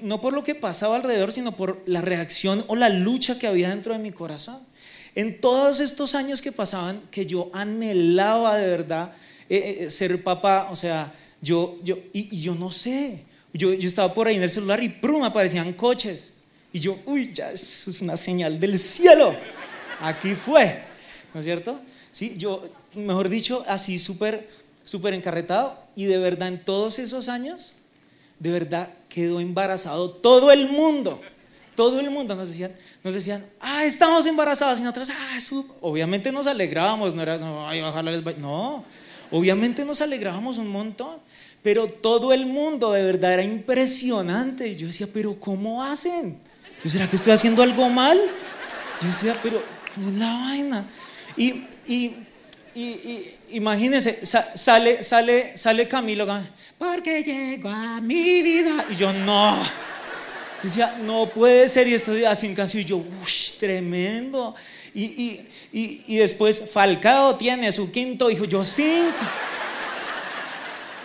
No 0.01 0.21
por 0.21 0.33
lo 0.33 0.43
que 0.43 0.55
pasaba 0.55 0.95
alrededor, 0.95 1.31
sino 1.31 1.55
por 1.55 1.81
la 1.85 2.01
reacción 2.01 2.63
o 2.67 2.75
la 2.75 2.89
lucha 2.89 3.37
que 3.37 3.47
había 3.47 3.69
dentro 3.69 3.93
de 3.93 3.99
mi 3.99 4.11
corazón. 4.11 4.59
En 5.15 5.41
todos 5.41 5.79
estos 5.79 6.15
años 6.15 6.41
que 6.41 6.51
pasaban, 6.51 7.01
que 7.11 7.25
yo 7.25 7.49
anhelaba 7.53 8.57
de 8.57 8.67
verdad 8.67 9.13
eh, 9.49 9.79
eh, 9.81 9.89
ser 9.89 10.23
papá, 10.23 10.69
o 10.71 10.75
sea, 10.75 11.13
yo, 11.41 11.77
yo, 11.83 11.97
y, 12.13 12.39
yo 12.39 12.55
no 12.55 12.71
sé, 12.71 13.23
yo, 13.53 13.73
yo, 13.73 13.87
estaba 13.87 14.13
por 14.13 14.27
ahí 14.27 14.37
en 14.37 14.43
el 14.43 14.49
celular 14.49 14.81
y 14.81 14.89
¡prum! 14.89 15.23
aparecían 15.23 15.73
coches. 15.73 16.31
Y 16.71 16.79
yo, 16.79 16.97
uy, 17.05 17.31
ya 17.33 17.51
eso 17.51 17.91
es 17.91 18.01
una 18.01 18.17
señal 18.17 18.59
del 18.59 18.79
cielo. 18.79 19.35
Aquí 19.99 20.33
fue, 20.33 20.81
¿no 21.33 21.41
es 21.41 21.45
cierto? 21.45 21.79
Sí, 22.11 22.35
yo, 22.37 22.67
mejor 22.95 23.29
dicho, 23.29 23.63
así 23.67 23.99
súper, 23.99 24.47
súper 24.83 25.13
encarretado. 25.13 25.77
Y 25.95 26.05
de 26.05 26.17
verdad, 26.17 26.47
en 26.47 26.63
todos 26.63 26.97
esos 26.97 27.29
años, 27.29 27.75
de 28.39 28.51
verdad 28.51 28.89
quedó 29.13 29.39
embarazado 29.39 30.09
todo 30.09 30.51
el 30.51 30.67
mundo. 30.69 31.21
Todo 31.75 31.99
el 31.99 32.09
mundo 32.09 32.35
nos 32.35 32.49
decían, 32.49 32.73
nos 33.03 33.13
decían, 33.13 33.45
ah, 33.59 33.83
estamos 33.85 34.25
embarazados. 34.25 34.79
Y 34.79 34.83
nosotros, 34.83 35.09
ah, 35.11 35.37
obviamente 35.81 36.31
nos 36.31 36.47
alegrábamos, 36.47 37.13
no 37.13 37.21
era, 37.21 37.39
ay, 37.67 37.81
ojalá 37.81 38.11
les 38.11 38.37
No, 38.37 38.83
obviamente 39.31 39.85
nos 39.85 40.01
alegrábamos 40.01 40.57
un 40.57 40.67
montón. 40.67 41.17
Pero 41.61 41.87
todo 41.87 42.33
el 42.33 42.45
mundo 42.45 42.91
de 42.91 43.03
verdad 43.03 43.33
era 43.33 43.43
impresionante. 43.43 44.67
Y 44.67 44.75
yo 44.75 44.87
decía, 44.87 45.07
pero 45.11 45.39
¿cómo 45.39 45.83
hacen? 45.83 46.39
Yo, 46.83 46.89
¿será 46.89 47.09
que 47.09 47.15
estoy 47.15 47.33
haciendo 47.33 47.63
algo 47.63 47.89
mal? 47.89 48.19
Yo 49.01 49.07
decía, 49.07 49.39
pero 49.41 49.61
¿cómo 49.95 50.09
es 50.09 50.15
la 50.15 50.33
vaina? 50.33 50.87
Y, 51.37 51.65
y, 51.87 52.15
y, 52.75 53.35
imagínense, 53.51 54.25
sale, 54.25 55.03
sale, 55.03 55.57
sale 55.57 55.87
Camilo, 55.87 56.27
porque 56.77 57.23
llegó 57.23 57.69
a 57.69 58.01
mi 58.01 58.41
vida. 58.41 58.85
Y 58.89 58.95
yo, 58.95 59.13
no. 59.13 59.61
Decía, 60.61 60.97
no 61.01 61.29
puede 61.29 61.69
ser. 61.69 61.87
Y 61.87 61.93
estoy 61.93 62.25
así 62.25 62.47
en 62.47 62.55
canción. 62.55 62.81
Y 62.81 62.85
yo, 62.85 62.97
uff, 62.97 63.51
tremendo. 63.59 64.55
Y, 64.93 65.03
y, 65.03 65.49
y, 65.71 66.03
y, 66.07 66.17
después 66.17 66.69
Falcao 66.71 67.35
tiene 67.35 67.71
su 67.71 67.91
quinto 67.91 68.29
hijo. 68.29 68.45
Yo, 68.45 68.63
cinco. 68.63 69.17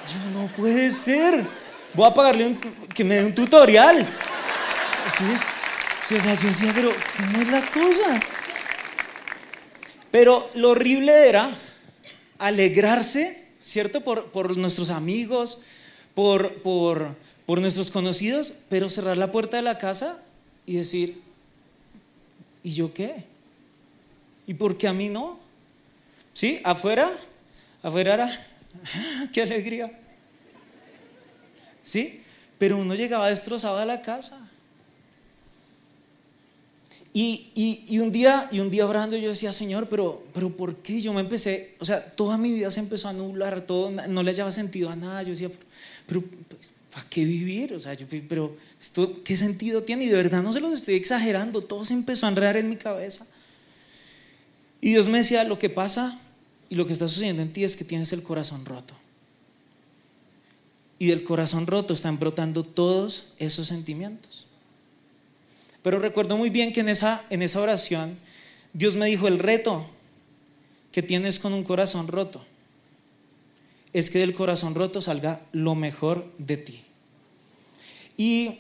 Yo, 0.07 0.31
no 0.41 0.47
puede 0.49 0.91
ser. 0.91 1.45
Voy 1.93 2.07
a 2.07 2.15
pagarle 2.15 2.47
un, 2.47 2.61
que 2.95 3.05
me 3.05 3.17
dé 3.17 3.25
un 3.25 3.35
tutorial. 3.35 4.07
¿Sí? 5.17 5.25
Sí, 6.07 6.15
o 6.15 6.23
sea, 6.23 6.35
yo 6.35 6.49
decía, 6.49 6.73
pero 6.75 6.93
¿cómo 7.19 7.43
es 7.43 7.49
la 7.49 7.61
cosa? 7.61 8.38
Pero 10.11 10.51
lo 10.55 10.71
horrible 10.71 11.29
era 11.29 11.51
alegrarse, 12.39 13.45
¿cierto? 13.61 14.03
Por, 14.03 14.31
por 14.31 14.57
nuestros 14.57 14.91
amigos, 14.91 15.61
por, 16.15 16.63
por, 16.63 17.17
por 17.47 17.61
nuestros 17.61 17.91
conocidos, 17.91 18.55
pero 18.69 18.89
cerrar 18.89 19.17
la 19.17 19.33
puerta 19.33 19.57
de 19.57 19.63
la 19.63 19.79
casa 19.79 20.23
y 20.67 20.77
decir, 20.77 21.21
¿y 22.63 22.73
yo 22.73 22.93
qué? 22.93 23.25
¿Y 24.47 24.55
por 24.55 24.79
qué 24.79 24.89
a 24.89 24.93
mí 24.93 25.09
no? 25.09 25.39
¿Sí? 26.33 26.61
Afuera, 26.65 27.13
afuera 27.83 28.15
era, 28.15 28.47
qué 29.33 29.43
alegría. 29.43 29.99
¿Sí? 31.83 32.23
Pero 32.59 32.79
uno 32.79 32.95
llegaba 32.95 33.29
destrozado 33.29 33.79
a 33.79 33.85
la 33.85 34.03
casa. 34.03 34.51
Y, 37.21 37.99
un 37.99 38.13
día, 38.13 38.49
y 38.53 38.61
un 38.61 38.71
día 38.71 38.87
orando 38.87 39.17
yo 39.17 39.31
decía, 39.31 39.53
Señor, 39.53 39.89
pero, 39.89 40.23
pero 40.33 40.57
¿por 40.57 40.77
qué? 40.77 41.01
Yo 41.01 41.13
me 41.13 41.21
empecé, 41.21 41.75
o 41.81 41.85
sea, 41.85 42.01
toda 42.13 42.39
mi 42.39 42.53
vida 42.53 42.71
se 42.71 42.79
empezó 42.79 43.09
a 43.09 43.13
nublar, 43.13 43.63
todo, 43.63 43.91
no 43.91 44.23
le 44.23 44.31
hallaba 44.31 44.53
sentido 44.53 44.89
a 44.89 44.95
nada. 44.95 45.25
Yo 45.25 45.31
decía, 45.31 45.51
pero, 46.07 46.23
pues, 46.23 46.71
¿para 46.93 47.09
qué 47.09 47.25
vivir? 47.25 47.75
O 47.75 47.81
sea, 47.81 47.95
yo, 47.95 48.07
pero 48.29 48.57
¿esto 48.81 49.25
qué 49.25 49.37
sentido 49.37 49.83
tiene? 49.83 50.05
Y 50.05 50.09
de 50.11 50.15
verdad 50.15 50.45
no 50.45 50.53
se 50.53 50.61
los 50.61 50.73
estoy 50.73 50.95
exagerando, 50.95 51.61
todo 51.61 51.85
se 51.85 51.93
empezó 51.93 52.27
a 52.27 52.29
enredar 52.29 52.57
en 52.57 52.71
mi 52.71 52.77
cabeza. 52.77 53.27
Y 54.81 54.91
Dios 54.91 55.09
me 55.09 55.19
decía, 55.19 55.43
lo 55.43 55.59
que 55.59 55.71
pasa 55.71 56.21
y 56.69 56.77
lo 56.77 56.87
que 56.87 56.93
está 56.93 57.09
sucediendo 57.09 57.43
en 57.43 57.53
ti 57.53 57.65
es 57.65 57.77
que 57.77 57.85
tienes 57.85 58.13
el 58.13 58.23
corazón 58.23 58.65
roto. 58.65 58.95
Y 61.01 61.09
del 61.09 61.25
corazón 61.25 61.67
roto 61.67 61.95
están 61.95 62.21
brotando 62.21 62.63
todos 62.63 63.35
esos 63.39 63.67
sentimientos. 63.67 64.48
Pero 65.83 65.99
recuerdo 65.99 66.37
muy 66.37 66.51
bien 66.51 66.73
que 66.73 66.81
en 66.81 66.89
esa, 66.89 67.25
en 67.31 67.43
esa 67.43 67.61
oración 67.61 68.19
Dios 68.73 68.97
me 68.97 69.07
dijo, 69.07 69.29
el 69.29 69.39
reto 69.39 69.89
que 70.93 71.03
tienes 71.03 71.39
con 71.39 71.53
un 71.53 71.65
corazón 71.65 72.09
roto 72.09 72.45
es 73.93 74.11
que 74.11 74.19
del 74.19 74.35
corazón 74.35 74.75
roto 74.75 75.01
salga 75.01 75.41
lo 75.53 75.75
mejor 75.75 76.31
de 76.39 76.57
ti. 76.57 76.81
Y, 78.17 78.59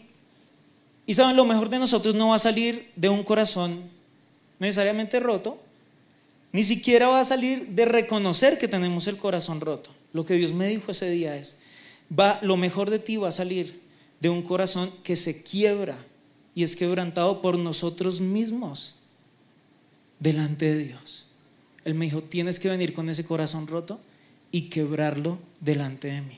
y 1.06 1.14
saben, 1.14 1.37
lo 1.37 1.44
mejor 1.44 1.68
de 1.68 1.78
nosotros 1.78 2.14
no 2.14 2.28
va 2.28 2.37
a 2.37 2.40
salir 2.40 2.90
de 2.96 3.08
un 3.08 3.25
corazón 3.25 3.90
necesariamente 4.58 5.20
roto, 5.20 5.60
ni 6.52 6.62
siquiera 6.62 7.08
va 7.08 7.20
a 7.20 7.25
salir 7.25 7.68
de 7.68 7.84
reconocer 7.84 8.56
que 8.56 8.68
tenemos 8.68 9.06
el 9.06 9.16
corazón 9.16 9.60
roto. 9.60 9.90
Lo 10.12 10.25
que 10.25 10.34
Dios 10.34 10.52
me 10.52 10.68
dijo 10.68 10.90
ese 10.90 11.10
día 11.10 11.37
es, 11.37 11.56
va, 12.16 12.38
lo 12.42 12.56
mejor 12.56 12.88
de 12.88 12.98
ti 12.98 13.16
va 13.16 13.28
a 13.28 13.32
salir 13.32 13.80
de 14.20 14.30
un 14.30 14.42
corazón 14.42 14.90
que 15.02 15.16
se 15.16 15.42
quiebra 15.42 15.98
y 16.58 16.64
es 16.64 16.74
quebrantado 16.74 17.40
por 17.40 17.56
nosotros 17.56 18.20
mismos 18.20 18.96
delante 20.18 20.74
de 20.74 20.86
Dios. 20.86 21.26
Él 21.84 21.94
me 21.94 22.06
dijo, 22.06 22.20
tienes 22.20 22.58
que 22.58 22.68
venir 22.68 22.92
con 22.92 23.08
ese 23.08 23.24
corazón 23.24 23.68
roto 23.68 24.00
y 24.50 24.62
quebrarlo 24.62 25.38
delante 25.60 26.08
de 26.08 26.20
mí. 26.20 26.36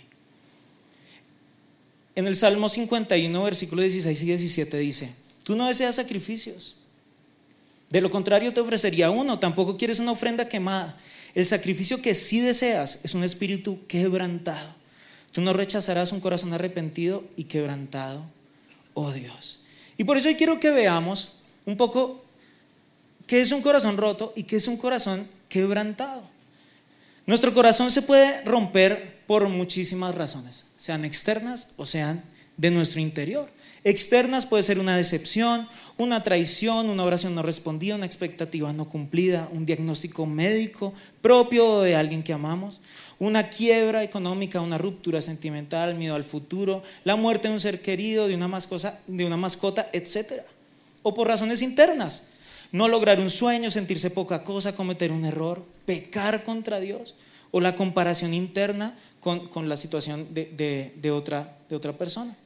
En 2.15 2.27
el 2.27 2.37
Salmo 2.37 2.69
51, 2.69 3.43
versículo 3.43 3.81
16 3.81 4.23
y 4.23 4.27
17 4.27 4.77
dice, 4.77 5.15
tú 5.43 5.57
no 5.57 5.67
deseas 5.67 5.95
sacrificios. 5.95 6.77
De 7.89 8.03
lo 8.03 8.11
contrario 8.11 8.53
te 8.53 8.61
ofrecería 8.61 9.11
uno, 9.11 9.39
tampoco 9.39 9.79
quieres 9.79 10.01
una 10.01 10.13
ofrenda 10.13 10.51
quemada. 10.51 10.99
El 11.35 11.47
sacrificio 11.47 12.03
que 12.03 12.13
sí 12.15 12.41
deseas 12.41 13.07
es 13.07 13.15
un 13.15 13.25
espíritu 13.25 13.87
quebrantado. 13.87 14.75
Tú 15.33 15.41
no 15.41 15.55
rechazarás 15.55 16.13
un 16.13 16.21
corazón 16.21 16.53
arrepentido 16.53 17.25
y 17.39 17.45
quebrantado, 17.45 18.23
oh 18.93 19.13
Dios. 19.13 19.60
Y 20.01 20.05
por 20.05 20.17
eso 20.17 20.29
hoy 20.29 20.35
quiero 20.35 20.59
que 20.59 20.71
veamos 20.71 21.33
un 21.67 21.77
poco 21.77 22.25
qué 23.27 23.43
es 23.43 23.53
un 23.53 23.61
corazón 23.61 23.99
roto 23.99 24.33
y 24.35 24.45
qué 24.45 24.57
es 24.57 24.67
un 24.67 24.79
corazón 24.79 25.29
quebrantado. 25.47 26.23
Nuestro 27.27 27.53
corazón 27.53 27.91
se 27.91 28.01
puede 28.01 28.43
romper 28.47 29.19
por 29.27 29.47
muchísimas 29.51 30.15
razones, 30.15 30.69
sean 30.79 31.05
externas 31.05 31.69
o 31.77 31.85
sean 31.85 32.25
de 32.61 32.71
nuestro 32.71 33.01
interior. 33.01 33.49
Externas 33.85 34.45
puede 34.45 34.63
ser 34.63 34.79
una 34.79 34.95
decepción, 34.95 35.67
una 35.97 36.23
traición, 36.23 36.91
una 36.91 37.05
oración 37.05 37.35
no 37.35 37.43
respondida, 37.43 37.95
una 37.95 38.05
expectativa 38.05 38.71
no 38.75 38.87
cumplida, 38.87 39.49
un 39.51 39.65
diagnóstico 39.65 40.27
médico 40.27 40.93
propio 41.23 41.81
de 41.81 41.97
alguien 41.97 42.23
que 42.23 42.35
amamos, 42.35 42.83
una 43.19 43.49
quiebra 43.49 44.03
económica, 44.03 44.61
una 44.61 44.77
ruptura 44.77 45.23
sentimental, 45.23 45.95
miedo 45.95 46.15
al 46.15 46.25
futuro, 46.25 46.83
la 47.05 47.17
muerte 47.17 47.49
de 47.49 47.55
un 47.55 47.61
ser 47.61 47.81
querido, 47.81 48.29
de 48.29 48.35
una 48.35 48.49
mascota, 48.49 49.01
de 49.07 49.99
etc. 49.99 50.43
O 51.03 51.15
por 51.15 51.29
razones 51.29 51.63
internas, 51.63 52.25
no 52.73 52.89
lograr 52.89 53.21
un 53.21 53.31
sueño, 53.31 53.71
sentirse 53.71 54.11
poca 54.11 54.45
cosa, 54.45 54.75
cometer 54.75 55.13
un 55.13 55.25
error, 55.25 55.65
pecar 55.87 56.45
contra 56.45 56.79
Dios, 56.79 57.15
o 57.53 57.61
la 57.61 57.75
comparación 57.75 58.35
interna 58.35 58.95
con, 59.21 59.69
la 59.69 59.77
situación 59.79 60.29
de, 60.35 61.11
otra, 61.11 61.57
de 61.69 61.77
otra 61.77 61.95
persona. 61.95 62.37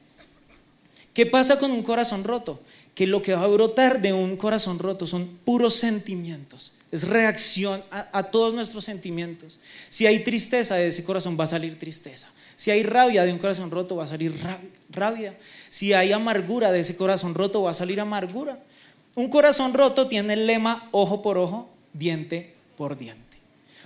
¿Qué 1.15 1.25
pasa 1.25 1.57
con 1.57 1.71
un 1.71 1.81
corazón 1.81 2.25
roto? 2.25 2.59
Que 2.93 3.07
lo 3.07 3.21
que 3.21 3.33
va 3.33 3.41
a 3.41 3.47
brotar 3.47 4.01
de 4.01 4.11
un 4.11 4.35
corazón 4.35 4.79
roto 4.79 5.07
son 5.07 5.25
puros 5.45 5.73
sentimientos. 5.73 6.73
Es 6.91 7.07
reacción 7.07 7.81
a, 7.89 8.23
todos 8.23 8.53
nuestros 8.53 8.83
sentimientos. 8.83 9.57
Si 9.89 10.05
hay 10.05 10.25
tristeza 10.25 10.75
de 10.75 10.87
ese 10.87 11.05
corazón 11.05 11.37
va 11.39 11.45
a 11.45 11.47
salir 11.47 11.79
tristeza. 11.79 12.27
Si 12.57 12.69
hay 12.69 12.83
rabia 12.83 13.23
de 13.23 13.31
un 13.31 13.39
corazón 13.39 13.71
roto 13.71 13.95
va 13.95 14.03
a 14.03 14.07
salir 14.07 14.35
rabia. 14.89 15.37
Si 15.69 15.93
hay 15.93 16.11
amargura 16.11 16.73
de 16.73 16.81
ese 16.81 16.97
corazón 16.97 17.33
roto 17.33 17.61
va 17.61 17.71
a 17.71 17.73
salir 17.73 18.01
amargura. 18.01 18.59
Un 19.15 19.29
corazón 19.29 19.73
roto 19.73 20.07
tiene 20.07 20.33
el 20.33 20.45
lema 20.45 20.89
ojo 20.91 21.21
por 21.21 21.37
ojo, 21.37 21.69
diente 21.93 22.53
por 22.77 22.97
diente. 22.97 23.23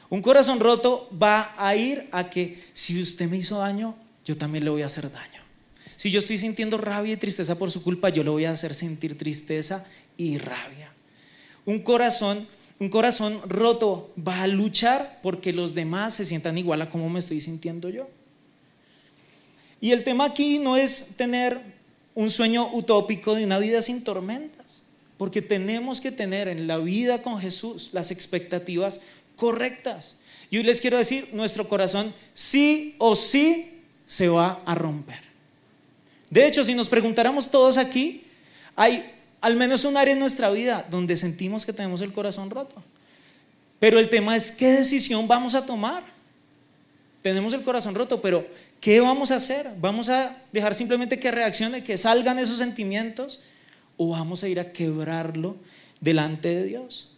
Un 0.10 0.24
corazón 0.24 0.60
roto 0.60 1.08
va 1.12 1.54
a 1.60 1.76
ir 1.76 2.08
a 2.12 2.32
que 2.32 2.60
si 2.74 3.00
usted 3.00 3.30
me 3.30 3.38
hizo 3.38 3.60
daño, 3.60 3.96
yo 4.26 4.36
también 4.36 4.64
le 4.64 4.72
voy 4.72 4.82
a 4.82 4.88
hacer 4.88 5.12
daño. 5.12 5.39
Si 6.00 6.12
yo 6.12 6.20
estoy 6.20 6.38
sintiendo 6.38 6.78
rabia 6.78 7.12
y 7.12 7.18
tristeza 7.18 7.58
por 7.58 7.72
su 7.72 7.84
culpa, 7.84 8.08
yo 8.08 8.24
le 8.24 8.30
voy 8.30 8.46
a 8.46 8.52
hacer 8.52 8.74
sentir 8.74 9.18
tristeza 9.18 9.86
y 10.16 10.38
rabia. 10.38 10.94
Un 11.66 11.80
corazón, 11.80 12.48
un 12.80 12.88
corazón 12.88 13.42
roto 13.46 14.10
va 14.18 14.44
a 14.44 14.48
luchar 14.48 15.20
porque 15.22 15.52
los 15.52 15.76
demás 15.76 16.14
se 16.14 16.24
sientan 16.24 16.58
igual 16.58 16.82
a 16.82 16.88
como 16.88 17.10
me 17.10 17.20
estoy 17.20 17.42
sintiendo 17.42 17.90
yo. 17.90 18.10
Y 19.82 19.92
el 19.92 20.06
tema 20.06 20.24
aquí 20.24 20.58
no 20.58 20.78
es 20.78 21.18
tener 21.18 21.60
un 22.16 22.30
sueño 22.30 22.74
utópico 22.74 23.36
de 23.36 23.44
una 23.44 23.60
vida 23.60 23.82
sin 23.82 24.02
tormentas. 24.02 24.84
Porque 25.18 25.42
tenemos 25.42 26.00
que 26.00 26.14
tener 26.14 26.48
en 26.48 26.66
la 26.66 26.78
vida 26.78 27.22
con 27.22 27.42
Jesús 27.42 27.90
las 27.92 28.10
expectativas 28.12 29.02
correctas. 29.36 30.16
Y 30.50 30.60
hoy 30.60 30.64
les 30.64 30.80
quiero 30.80 30.98
decir, 30.98 31.28
nuestro 31.34 31.68
corazón 31.68 32.14
sí 32.34 32.96
o 33.00 33.16
sí 33.16 33.82
se 34.06 34.30
va 34.30 34.64
a 34.66 34.76
romper. 34.76 35.29
De 36.30 36.46
hecho, 36.48 36.64
si 36.64 36.74
nos 36.76 36.90
preguntáramos 36.90 37.50
todos 37.50 37.78
aquí, 37.78 38.24
hay 38.76 39.12
al 39.42 39.56
menos 39.56 39.86
un 39.86 39.98
área 39.98 40.14
en 40.14 40.20
nuestra 40.20 40.50
vida 40.50 40.86
donde 40.90 41.16
sentimos 41.18 41.66
que 41.66 41.74
tenemos 41.74 42.02
el 42.02 42.12
corazón 42.12 42.50
roto. 42.50 42.84
Pero 43.80 44.00
el 44.00 44.10
tema 44.10 44.36
es 44.36 44.52
qué 44.52 44.72
decisión 44.72 45.28
vamos 45.28 45.56
a 45.56 45.66
tomar. 45.66 46.04
Tenemos 47.22 47.54
el 47.54 47.64
corazón 47.64 47.96
roto, 47.96 48.22
pero 48.22 48.46
¿qué 48.80 49.00
vamos 49.00 49.32
a 49.32 49.38
hacer? 49.38 49.72
¿Vamos 49.80 50.10
a 50.10 50.38
dejar 50.52 50.76
simplemente 50.76 51.20
que 51.20 51.32
reaccione, 51.32 51.84
que 51.84 51.98
salgan 51.98 52.40
esos 52.40 52.58
sentimientos? 52.58 53.42
¿O 53.98 54.10
vamos 54.10 54.44
a 54.44 54.48
ir 54.48 54.60
a 54.60 54.72
quebrarlo 54.72 55.58
delante 56.00 56.50
de 56.50 56.66
Dios? 56.66 57.12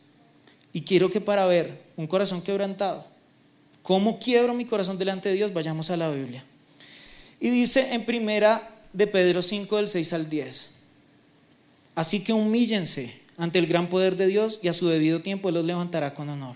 Y 0.73 0.81
quiero 0.81 1.09
que 1.09 1.21
para 1.21 1.45
ver 1.45 1.81
un 1.97 2.07
corazón 2.07 2.41
quebrantado, 2.41 3.05
¿cómo 3.81 4.19
quiebro 4.19 4.53
mi 4.53 4.65
corazón 4.65 4.97
delante 4.97 5.29
de 5.29 5.35
Dios? 5.35 5.53
Vayamos 5.53 5.89
a 5.91 5.97
la 5.97 6.09
Biblia. 6.09 6.43
Y 7.39 7.49
dice 7.49 7.93
en 7.93 8.05
primera 8.05 8.80
de 8.93 9.07
Pedro 9.07 9.41
5 9.41 9.77
del 9.77 9.87
6 9.87 10.13
al 10.13 10.29
10. 10.29 10.71
Así 11.95 12.23
que 12.23 12.33
humíllense 12.33 13.21
ante 13.37 13.59
el 13.59 13.67
gran 13.67 13.89
poder 13.89 14.15
de 14.15 14.27
Dios 14.27 14.59
y 14.61 14.67
a 14.67 14.73
su 14.73 14.87
debido 14.87 15.21
tiempo 15.21 15.49
Él 15.49 15.55
los 15.55 15.65
levantará 15.65 16.13
con 16.13 16.29
honor. 16.29 16.55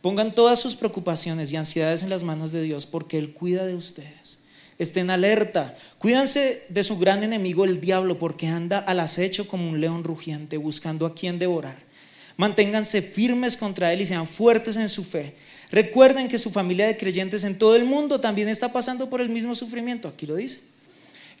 Pongan 0.00 0.34
todas 0.34 0.60
sus 0.60 0.76
preocupaciones 0.76 1.52
y 1.52 1.56
ansiedades 1.56 2.02
en 2.02 2.10
las 2.10 2.22
manos 2.22 2.52
de 2.52 2.62
Dios 2.62 2.86
porque 2.86 3.18
Él 3.18 3.32
cuida 3.32 3.66
de 3.66 3.74
ustedes. 3.74 4.38
Estén 4.78 5.10
alerta, 5.10 5.76
cuídense 5.98 6.64
de 6.68 6.84
su 6.84 6.98
gran 6.98 7.24
enemigo 7.24 7.64
el 7.64 7.80
diablo 7.80 8.16
porque 8.16 8.46
anda 8.46 8.78
al 8.78 9.00
acecho 9.00 9.48
como 9.48 9.68
un 9.68 9.80
león 9.80 10.04
rugiente 10.04 10.56
buscando 10.56 11.04
a 11.04 11.14
quien 11.14 11.40
devorar. 11.40 11.88
Manténganse 12.36 13.02
firmes 13.02 13.56
contra 13.56 13.92
Él 13.92 14.00
y 14.00 14.06
sean 14.06 14.24
fuertes 14.24 14.76
en 14.76 14.88
su 14.88 15.02
fe. 15.02 15.34
Recuerden 15.72 16.28
que 16.28 16.38
su 16.38 16.50
familia 16.50 16.86
de 16.86 16.96
creyentes 16.96 17.42
en 17.42 17.58
todo 17.58 17.74
el 17.74 17.84
mundo 17.84 18.20
también 18.20 18.48
está 18.48 18.72
pasando 18.72 19.10
por 19.10 19.20
el 19.20 19.28
mismo 19.28 19.56
sufrimiento. 19.56 20.06
Aquí 20.06 20.24
lo 20.24 20.36
dice. 20.36 20.60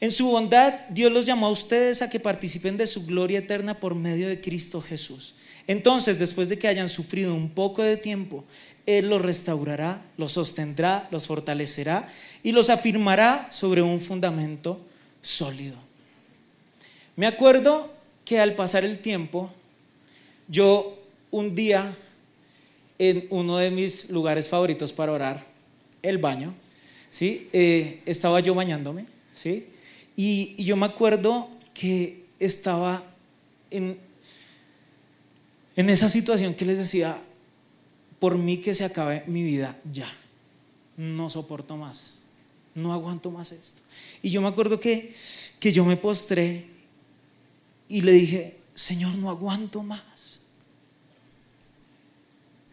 En 0.00 0.12
su 0.12 0.28
bondad, 0.28 0.74
Dios 0.90 1.10
los 1.10 1.26
llamó 1.26 1.46
a 1.46 1.50
ustedes 1.50 2.02
a 2.02 2.10
que 2.10 2.20
participen 2.20 2.76
de 2.76 2.86
su 2.86 3.04
gloria 3.04 3.40
eterna 3.40 3.74
por 3.74 3.94
medio 3.94 4.28
de 4.28 4.40
Cristo 4.40 4.80
Jesús. 4.80 5.34
Entonces, 5.66 6.18
después 6.18 6.48
de 6.48 6.58
que 6.58 6.68
hayan 6.68 6.88
sufrido 6.88 7.34
un 7.34 7.50
poco 7.50 7.82
de 7.82 7.96
tiempo, 7.96 8.44
Él 8.86 9.08
los 9.08 9.20
restaurará, 9.20 10.02
los 10.16 10.32
sostendrá, 10.32 11.08
los 11.10 11.26
fortalecerá 11.26 12.08
y 12.42 12.52
los 12.52 12.70
afirmará 12.70 13.48
sobre 13.50 13.82
un 13.82 14.00
fundamento 14.00 14.80
sólido. 15.20 15.76
Me 17.16 17.26
acuerdo 17.26 17.92
que 18.24 18.38
al 18.38 18.54
pasar 18.54 18.84
el 18.84 19.00
tiempo, 19.00 19.50
yo 20.46 20.96
un 21.30 21.54
día 21.54 21.96
en 22.98 23.26
uno 23.30 23.58
de 23.58 23.70
mis 23.70 24.08
lugares 24.10 24.48
favoritos 24.48 24.92
para 24.92 25.12
orar, 25.12 25.44
el 26.02 26.18
baño, 26.18 26.54
¿sí? 27.10 27.48
Eh, 27.52 28.00
estaba 28.06 28.40
yo 28.40 28.54
bañándome, 28.54 29.06
¿sí? 29.34 29.66
Y, 30.18 30.60
yo 30.64 30.76
me 30.76 30.86
acuerdo 30.86 31.48
que 31.72 32.26
estaba 32.40 33.04
en, 33.70 34.00
en 35.76 35.90
esa 35.90 36.08
situación 36.08 36.54
que 36.54 36.64
les 36.64 36.78
decía, 36.78 37.22
por 38.18 38.36
mí 38.36 38.58
que 38.58 38.74
se 38.74 38.84
acabe 38.84 39.22
mi 39.28 39.44
vida 39.44 39.78
ya, 39.92 40.12
no 40.96 41.30
soporto 41.30 41.76
más, 41.76 42.16
no 42.74 42.92
aguanto 42.92 43.30
más 43.30 43.52
esto. 43.52 43.80
Y 44.20 44.30
yo 44.30 44.42
me 44.42 44.48
acuerdo 44.48 44.80
que, 44.80 45.14
que 45.60 45.70
yo 45.70 45.84
me 45.84 45.96
postré 45.96 46.66
y 47.86 48.00
le 48.00 48.10
dije, 48.10 48.58
Señor, 48.74 49.14
no 49.18 49.30
aguanto 49.30 49.84
más. 49.84 50.40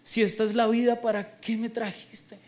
Si 0.04 0.24
esta 0.24 0.44
es 0.44 0.56
la 0.56 0.66
vida, 0.66 1.00
¿para 1.00 1.40
qué 1.40 1.58
me 1.58 1.70
trajiste? 1.70 2.40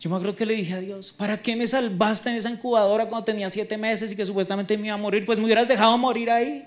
Yo 0.00 0.08
me 0.08 0.16
acuerdo 0.16 0.36
que 0.36 0.46
le 0.46 0.54
dije 0.54 0.74
a 0.74 0.80
Dios, 0.80 1.12
¿para 1.12 1.42
qué 1.42 1.56
me 1.56 1.66
salvaste 1.66 2.30
en 2.30 2.36
esa 2.36 2.50
incubadora 2.50 3.06
cuando 3.08 3.24
tenía 3.24 3.50
siete 3.50 3.76
meses 3.76 4.12
y 4.12 4.16
que 4.16 4.24
supuestamente 4.24 4.78
me 4.78 4.86
iba 4.86 4.94
a 4.94 4.98
morir? 4.98 5.26
Pues 5.26 5.38
me 5.38 5.44
hubieras 5.44 5.66
dejado 5.66 5.98
morir 5.98 6.30
ahí. 6.30 6.64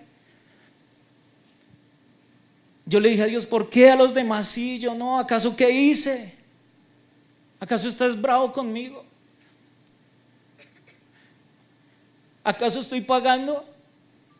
Yo 2.85 2.99
le 2.99 3.09
dije 3.09 3.23
a 3.23 3.27
Dios, 3.27 3.45
¿por 3.45 3.69
qué 3.69 3.89
a 3.89 3.95
los 3.95 4.13
demás 4.13 4.47
sí, 4.47 4.79
yo 4.79 4.93
no? 4.95 5.17
¿Acaso 5.17 5.55
qué 5.55 5.71
hice? 5.71 6.33
¿Acaso 7.57 7.87
estás 7.87 8.19
bravo 8.19 8.51
conmigo? 8.51 9.05
¿Acaso 12.43 12.79
estoy 12.79 12.99
pagando 12.99 13.63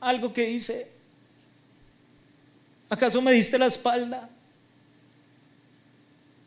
algo 0.02 0.34
que 0.34 0.50
hice? 0.50 0.92
¿Acaso 2.90 3.22
me 3.22 3.32
diste 3.32 3.58
la 3.58 3.68
espalda? 3.68 4.28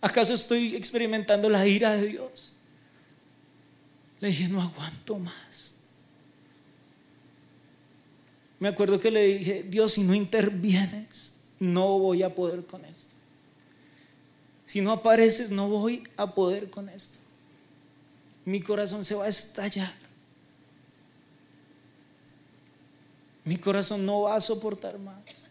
¿Acaso 0.05 0.35
estoy 0.35 0.77
experimentando 0.77 1.49
la 1.49 1.67
ira 1.67 1.93
de 1.93 2.07
Dios? 2.07 2.53
Le 4.21 4.29
dije, 4.29 4.49
no 4.49 4.61
aguanto 4.61 5.19
más. 5.19 5.77
Me 8.59 8.69
acuerdo 8.69 9.01
que 9.01 9.11
le 9.11 9.39
dije, 9.39 9.63
Dios, 9.63 9.93
si 9.93 10.03
no 10.03 10.13
intervienes, 10.13 11.33
no 11.59 11.99
voy 11.99 12.23
a 12.23 12.35
poder 12.35 12.67
con 12.67 12.85
esto. 12.85 13.15
Si 14.67 14.83
no 14.83 14.93
apareces, 14.93 15.51
no 15.51 15.71
voy 15.71 16.07
a 16.19 16.35
poder 16.35 16.69
con 16.69 16.91
esto. 16.91 17.17
Mi 18.45 18.61
corazón 18.61 19.07
se 19.07 19.15
va 19.15 19.25
a 19.25 19.29
estallar. 19.29 19.95
Mi 23.43 23.57
corazón 23.57 24.05
no 24.05 24.21
va 24.21 24.37
a 24.37 24.41
soportar 24.41 24.99
más. 24.99 25.44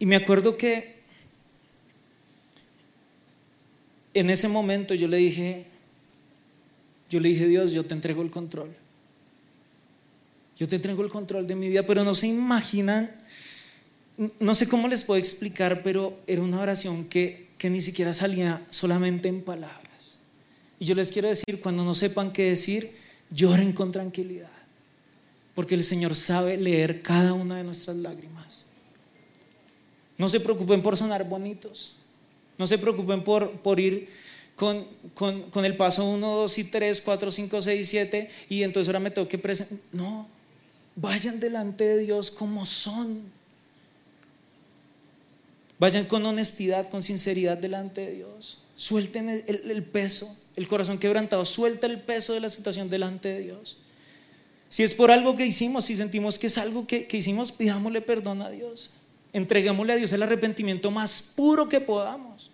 Y 0.00 0.06
me 0.06 0.16
acuerdo 0.16 0.56
que 0.56 0.98
en 4.14 4.30
ese 4.30 4.48
momento 4.48 4.94
yo 4.94 5.06
le 5.06 5.18
dije, 5.18 5.66
yo 7.10 7.20
le 7.20 7.28
dije, 7.28 7.46
Dios, 7.46 7.72
yo 7.72 7.84
te 7.84 7.94
entrego 7.94 8.22
el 8.22 8.30
control. 8.30 8.74
Yo 10.56 10.66
te 10.66 10.76
entrego 10.76 11.02
el 11.02 11.10
control 11.10 11.46
de 11.46 11.54
mi 11.54 11.68
vida, 11.68 11.84
pero 11.84 12.02
no 12.02 12.14
se 12.14 12.28
imaginan, 12.28 13.14
no 14.38 14.54
sé 14.54 14.68
cómo 14.68 14.88
les 14.88 15.04
puedo 15.04 15.18
explicar, 15.18 15.82
pero 15.82 16.18
era 16.26 16.42
una 16.42 16.60
oración 16.60 17.04
que, 17.04 17.48
que 17.58 17.68
ni 17.68 17.82
siquiera 17.82 18.14
salía 18.14 18.66
solamente 18.70 19.28
en 19.28 19.42
palabras. 19.42 20.18
Y 20.78 20.86
yo 20.86 20.94
les 20.94 21.12
quiero 21.12 21.28
decir, 21.28 21.60
cuando 21.62 21.84
no 21.84 21.92
sepan 21.92 22.32
qué 22.32 22.48
decir, 22.48 22.92
lloren 23.30 23.74
con 23.74 23.92
tranquilidad, 23.92 24.50
porque 25.54 25.74
el 25.74 25.82
Señor 25.82 26.16
sabe 26.16 26.56
leer 26.56 27.02
cada 27.02 27.34
una 27.34 27.58
de 27.58 27.64
nuestras 27.64 27.96
lágrimas. 27.96 28.66
No 30.20 30.28
se 30.28 30.38
preocupen 30.38 30.82
por 30.82 30.98
sonar 30.98 31.26
bonitos. 31.26 31.94
No 32.58 32.66
se 32.66 32.76
preocupen 32.76 33.24
por, 33.24 33.52
por 33.62 33.80
ir 33.80 34.10
con, 34.54 34.86
con, 35.14 35.64
el 35.64 35.78
paso 35.78 36.04
1, 36.04 36.36
2 36.36 36.58
y 36.58 36.64
3, 36.64 37.00
4, 37.00 37.30
5, 37.30 37.62
6, 37.62 37.88
7 37.88 38.30
y 38.50 38.62
entonces 38.62 38.88
ahora 38.90 39.00
me 39.00 39.10
tengo 39.10 39.26
que 39.26 39.38
presentar. 39.38 39.78
No, 39.92 40.28
vayan 40.94 41.40
delante 41.40 41.84
de 41.84 41.98
Dios 42.00 42.30
como 42.30 42.66
son. 42.66 43.32
Vayan 45.78 46.04
con 46.04 46.26
honestidad, 46.26 46.90
con 46.90 47.02
sinceridad 47.02 47.56
delante 47.56 48.02
de 48.02 48.12
Dios. 48.16 48.58
Suelten 48.76 49.30
el, 49.30 49.82
peso, 49.84 50.36
el 50.54 50.68
corazón 50.68 50.98
quebrantado. 50.98 51.46
Suelta 51.46 51.86
el 51.86 51.98
peso 51.98 52.34
de 52.34 52.40
la 52.40 52.50
situación 52.50 52.90
delante 52.90 53.30
de 53.30 53.40
Dios. 53.40 53.78
Si 54.68 54.82
es 54.82 54.92
por 54.92 55.10
algo 55.10 55.34
que 55.34 55.46
hicimos, 55.46 55.86
si 55.86 55.96
sentimos 55.96 56.38
que 56.38 56.48
es 56.48 56.58
algo 56.58 56.86
que, 56.86 57.06
que 57.06 57.16
hicimos, 57.16 57.52
pidámosle 57.52 58.02
perdón 58.02 58.42
a 58.42 58.50
Dios. 58.50 58.90
Entreguémosle 59.32 59.92
a 59.92 59.96
Dios 59.96 60.12
el 60.12 60.22
arrepentimiento 60.22 60.90
más 60.90 61.22
puro 61.22 61.68
que 61.68 61.80
podamos. 61.80 62.50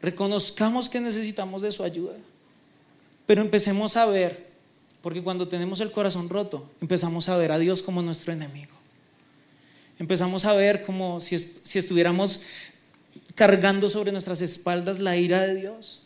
Reconozcamos 0.00 0.88
que 0.88 1.00
necesitamos 1.00 1.62
de 1.62 1.72
su 1.72 1.82
ayuda. 1.82 2.14
Pero 3.26 3.42
empecemos 3.42 3.96
a 3.96 4.06
ver, 4.06 4.46
porque 5.02 5.22
cuando 5.22 5.48
tenemos 5.48 5.80
el 5.80 5.90
corazón 5.90 6.28
roto, 6.28 6.70
empezamos 6.80 7.28
a 7.28 7.36
ver 7.36 7.52
a 7.52 7.58
Dios 7.58 7.82
como 7.82 8.02
nuestro 8.02 8.32
enemigo. 8.32 8.72
Empezamos 9.98 10.44
a 10.44 10.52
ver 10.52 10.82
como 10.82 11.20
si, 11.20 11.38
si 11.38 11.78
estuviéramos 11.78 12.42
cargando 13.34 13.88
sobre 13.88 14.12
nuestras 14.12 14.42
espaldas 14.42 14.98
la 14.98 15.16
ira 15.16 15.42
de 15.42 15.54
Dios. 15.54 16.02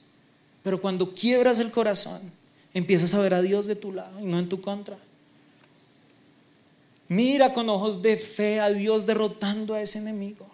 Pero 0.62 0.80
cuando 0.80 1.14
quiebras 1.14 1.58
el 1.58 1.70
corazón, 1.70 2.32
empiezas 2.74 3.14
a 3.14 3.20
ver 3.20 3.34
a 3.34 3.42
Dios 3.42 3.66
de 3.66 3.76
tu 3.76 3.92
lado 3.92 4.20
y 4.20 4.24
no 4.24 4.38
en 4.38 4.48
tu 4.48 4.60
contra. 4.60 4.98
Mira 7.10 7.52
con 7.52 7.68
ojos 7.68 8.02
de 8.02 8.16
fe 8.16 8.60
a 8.60 8.70
Dios 8.70 9.04
derrotando 9.04 9.74
a 9.74 9.82
ese 9.82 9.98
enemigo. 9.98 10.46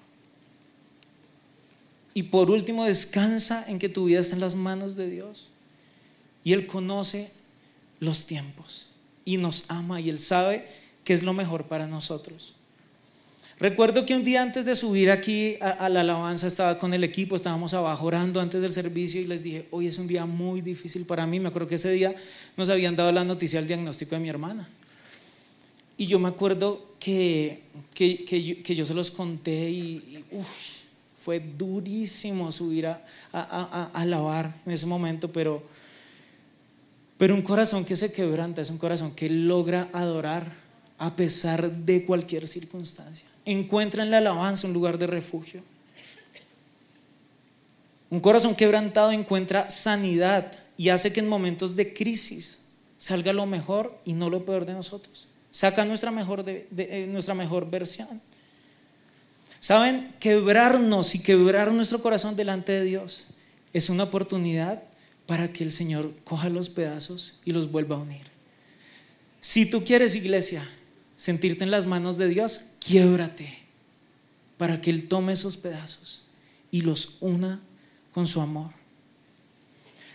Y 2.15 2.23
por 2.23 2.51
último, 2.51 2.87
descansa 2.87 3.63
en 3.69 3.79
que 3.79 3.91
tu 3.91 4.07
vida 4.07 4.21
está 4.21 4.37
en 4.37 4.41
las 4.41 4.57
manos 4.57 4.97
de 4.97 5.11
Dios. 5.11 5.51
Y 6.45 6.55
Él 6.55 6.67
conoce 6.67 7.31
los 8.01 8.25
tiempos 8.25 8.89
y 9.27 9.37
nos 9.37 9.65
ama 9.69 10.01
y 10.01 10.09
Él 10.09 10.19
sabe 10.19 10.67
que 11.05 11.13
es 11.13 11.23
lo 11.23 11.35
mejor 11.35 11.65
para 11.65 11.87
nosotros. 11.87 12.55
Recuerdo 13.59 14.07
que 14.07 14.17
un 14.17 14.25
día 14.25 14.41
antes 14.41 14.65
de 14.65 14.77
subir 14.77 15.11
aquí 15.11 15.59
a, 15.61 15.91
la 15.91 16.01
alabanza 16.01 16.47
estaba 16.47 16.79
con 16.79 16.95
el 16.95 17.05
equipo, 17.05 17.37
estábamos 17.37 17.75
abajo 17.75 18.07
orando 18.07 18.41
antes 18.41 18.63
del 18.63 18.73
servicio 18.73 19.21
y 19.21 19.27
les 19.27 19.43
dije, 19.43 19.67
hoy 19.71 19.89
es 19.89 19.99
un 19.99 20.07
día 20.07 20.25
muy 20.25 20.63
difícil 20.63 21.05
para 21.05 21.27
mí. 21.27 21.39
Me 21.39 21.49
acuerdo 21.49 21.69
que 21.69 21.75
ese 21.75 21.91
día 21.91 22.15
nos 22.57 22.71
habían 22.71 22.97
dado 22.97 23.13
la 23.13 23.25
noticia 23.25 23.59
del 23.59 23.69
diagnóstico 23.69 24.15
de 24.15 24.23
mi 24.23 24.31
hermana. 24.31 24.67
Y 25.99 26.07
yo 26.07 26.19
me 26.19 26.29
acuerdo 26.29 26.95
que, 26.99 27.63
que, 27.95 28.75
yo, 28.75 28.85
se 28.85 28.95
los 28.95 29.11
conté 29.11 29.71
y, 29.71 30.25
Fue 31.19 31.41
durísimo 31.41 32.53
subir 32.53 32.87
a, 32.87 33.05
a, 33.33 33.41
a, 33.41 33.85
alabar 34.01 34.61
en 34.65 34.73
ese 34.73 34.87
momento, 34.87 35.33
pero, 35.33 35.63
pero 37.19 37.35
un 37.35 37.43
corazón 37.43 37.85
que 37.85 37.97
se 37.97 38.13
quebranta 38.13 38.61
es 38.61 38.71
un 38.71 38.79
corazón 38.79 39.13
que 39.13 39.29
logra 39.29 39.89
adorar 39.93 40.53
a 40.99 41.15
pesar 41.17 41.71
de 41.71 42.05
cualquier 42.05 42.47
circunstancia. 42.47 43.27
Encuentra 43.45 44.03
en 44.03 44.11
la 44.11 44.19
alabanza 44.19 44.67
un 44.67 44.73
lugar 44.73 44.99
de 44.99 45.07
refugio. 45.07 45.63
Un 48.09 48.21
corazón 48.21 48.55
quebrantado 48.55 49.11
encuentra 49.11 49.69
sanidad 49.69 50.53
y 50.77 50.91
hace 50.91 51.13
que 51.13 51.21
en 51.21 51.29
momentos 51.29 51.75
de 51.75 51.93
crisis 51.93 52.61
salga 52.99 53.33
lo 53.33 53.47
mejor 53.47 53.99
y 54.05 54.13
no 54.13 54.31
lo 54.31 54.45
peor 54.45 54.65
de 54.65 54.75
nosotros. 54.75 55.29
Saca 55.57 55.87
nuestra 55.87 56.11
mejor, 56.11 56.45
de, 56.45 56.69
eh, 56.77 57.07
nuestra 57.09 57.33
mejor 57.33 57.71
versión. 57.71 58.21
Saben, 59.59 60.15
quebrarnos 60.21 61.15
y 61.15 61.21
quebrar 61.21 61.73
nuestro 61.73 62.03
corazón 62.03 62.37
delante 62.37 62.73
de 62.73 62.85
Dios 62.85 63.25
es 63.73 63.89
una 63.89 64.03
oportunidad 64.03 64.83
para 65.25 65.55
que 65.55 65.65
el 65.65 65.73
Señor 65.73 66.13
coja 66.25 66.51
los 66.51 66.69
pedazos 66.69 67.41
y 67.47 67.53
los 67.53 67.73
vuelva 67.73 67.97
a 67.97 68.01
unir. 68.01 68.27
Si 69.41 69.65
tú 69.65 69.83
quieres, 69.83 70.15
iglesia, 70.15 70.69
sentirte 71.17 71.65
en 71.65 71.71
las 71.71 71.87
manos 71.87 72.19
de 72.19 72.29
Dios, 72.29 72.67
quiebrate 72.79 73.61
para 74.59 74.83
que 74.83 74.91
Él 74.91 75.09
tome 75.09 75.33
esos 75.33 75.57
pedazos 75.57 76.25
y 76.71 76.83
los 76.83 77.17
una 77.23 77.63
con 78.13 78.27
su 78.27 78.43
amor. 78.43 78.73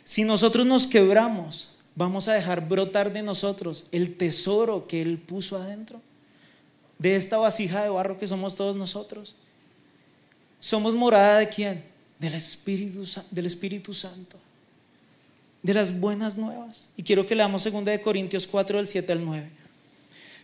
Si 0.04 0.24
nosotros 0.24 0.68
nos 0.68 0.86
quebramos, 0.86 1.81
vamos 1.96 2.28
a 2.28 2.34
dejar 2.34 2.68
brotar 2.68 3.12
de 3.12 3.24
nosotros 3.24 3.86
el 3.92 4.16
tesoro 4.16 4.88
que 4.88 5.02
Él 5.02 5.18
puso 5.18 5.58
adentro, 5.58 6.02
de 6.98 7.16
esta 7.16 7.38
vasija 7.38 7.84
de 7.84 7.90
barro 7.90 8.18
que 8.18 8.28
somos 8.28 8.56
todos 8.56 8.76
nosotros. 8.76 9.36
Somos 10.60 10.94
morada 10.94 11.40
de 11.40 11.50
quién? 11.50 11.84
Del 12.20 12.36
Espíritu, 12.36 13.04
del 13.32 13.48
Espíritu 13.48 13.94
Santo, 13.96 14.38
de 15.64 15.74
las 15.74 16.00
buenas 16.00 16.38
nuevas. 16.38 16.90
Y 16.96 17.04
quiero 17.04 17.26
que 17.26 17.36
leamos 17.36 17.64
2 17.64 18.00
Corintios 18.04 18.46
4, 18.46 18.78
del 18.78 18.88
7 18.88 19.14
al 19.14 19.26
9. 19.26 19.50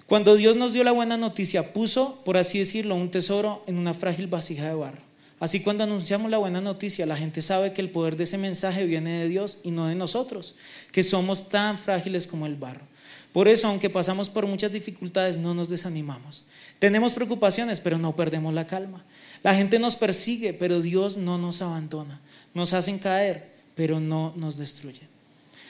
Cuando 0.07 0.35
Dios 0.35 0.55
nos 0.55 0.73
dio 0.73 0.83
la 0.83 0.93
buena 0.93 1.17
noticia, 1.17 1.73
puso, 1.73 2.23
por 2.23 2.37
así 2.37 2.57
decirlo, 2.57 2.95
un 2.95 3.11
tesoro 3.11 3.63
en 3.67 3.77
una 3.77 3.93
frágil 3.93 4.25
vasija 4.25 4.67
de 4.67 4.73
barro 4.73 5.06
Así 5.39 5.59
cuando 5.59 5.83
anunciamos 5.83 6.31
la 6.31 6.39
buena 6.39 6.61
noticia, 6.61 7.05
la 7.05 7.15
gente 7.15 7.41
sabe 7.41 7.71
que 7.71 7.81
el 7.81 7.91
poder 7.91 8.17
de 8.17 8.23
ese 8.23 8.39
mensaje 8.39 8.85
viene 8.85 9.19
de 9.19 9.29
Dios 9.29 9.59
y 9.63 9.69
no 9.69 9.85
de 9.85 9.93
nosotros, 9.93 10.55
que 10.91 11.03
somos 11.03 11.49
tan 11.49 11.77
frágiles 11.77 12.25
como 12.25 12.47
el 12.47 12.55
barro. 12.55 12.85
Por 13.33 13.47
eso, 13.47 13.67
aunque 13.67 13.91
pasamos 13.91 14.31
por 14.31 14.47
muchas 14.47 14.71
dificultades, 14.71 15.37
no 15.37 15.53
nos 15.53 15.69
desanimamos. 15.69 16.45
Tenemos 16.79 17.13
preocupaciones, 17.13 17.79
pero 17.79 17.99
no 17.99 18.15
perdemos 18.15 18.51
la 18.51 18.65
calma. 18.65 19.05
La 19.43 19.53
gente 19.53 19.77
nos 19.77 19.95
persigue, 19.95 20.53
pero 20.53 20.81
Dios 20.81 21.17
no 21.17 21.37
nos 21.37 21.61
abandona. 21.61 22.19
Nos 22.55 22.73
hacen 22.73 22.97
caer, 22.97 23.51
pero 23.75 23.99
no 23.99 24.33
nos 24.35 24.57
destruye. 24.57 25.01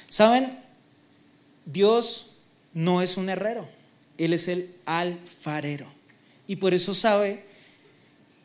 ¿Saben? 0.08 0.58
Dios 1.66 2.32
no 2.74 3.02
es 3.02 3.18
un 3.18 3.28
herrero, 3.28 3.68
Él 4.18 4.32
es 4.32 4.48
el 4.48 4.74
alfarero. 4.86 5.88
Y 6.48 6.56
por 6.56 6.74
eso 6.74 6.94
sabe 6.94 7.44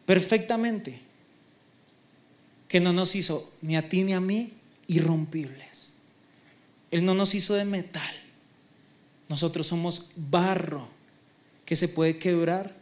perfectamente 0.04 1.11
que 2.72 2.80
no 2.80 2.94
nos 2.94 3.14
hizo 3.16 3.52
ni 3.60 3.76
a 3.76 3.90
ti 3.90 4.02
ni 4.02 4.14
a 4.14 4.20
mí 4.20 4.54
irrompibles. 4.86 5.92
Él 6.90 7.04
no 7.04 7.14
nos 7.14 7.34
hizo 7.34 7.52
de 7.52 7.66
metal. 7.66 8.14
Nosotros 9.28 9.66
somos 9.66 10.12
barro 10.16 10.88
que 11.66 11.76
se 11.76 11.86
puede 11.86 12.16
quebrar 12.16 12.74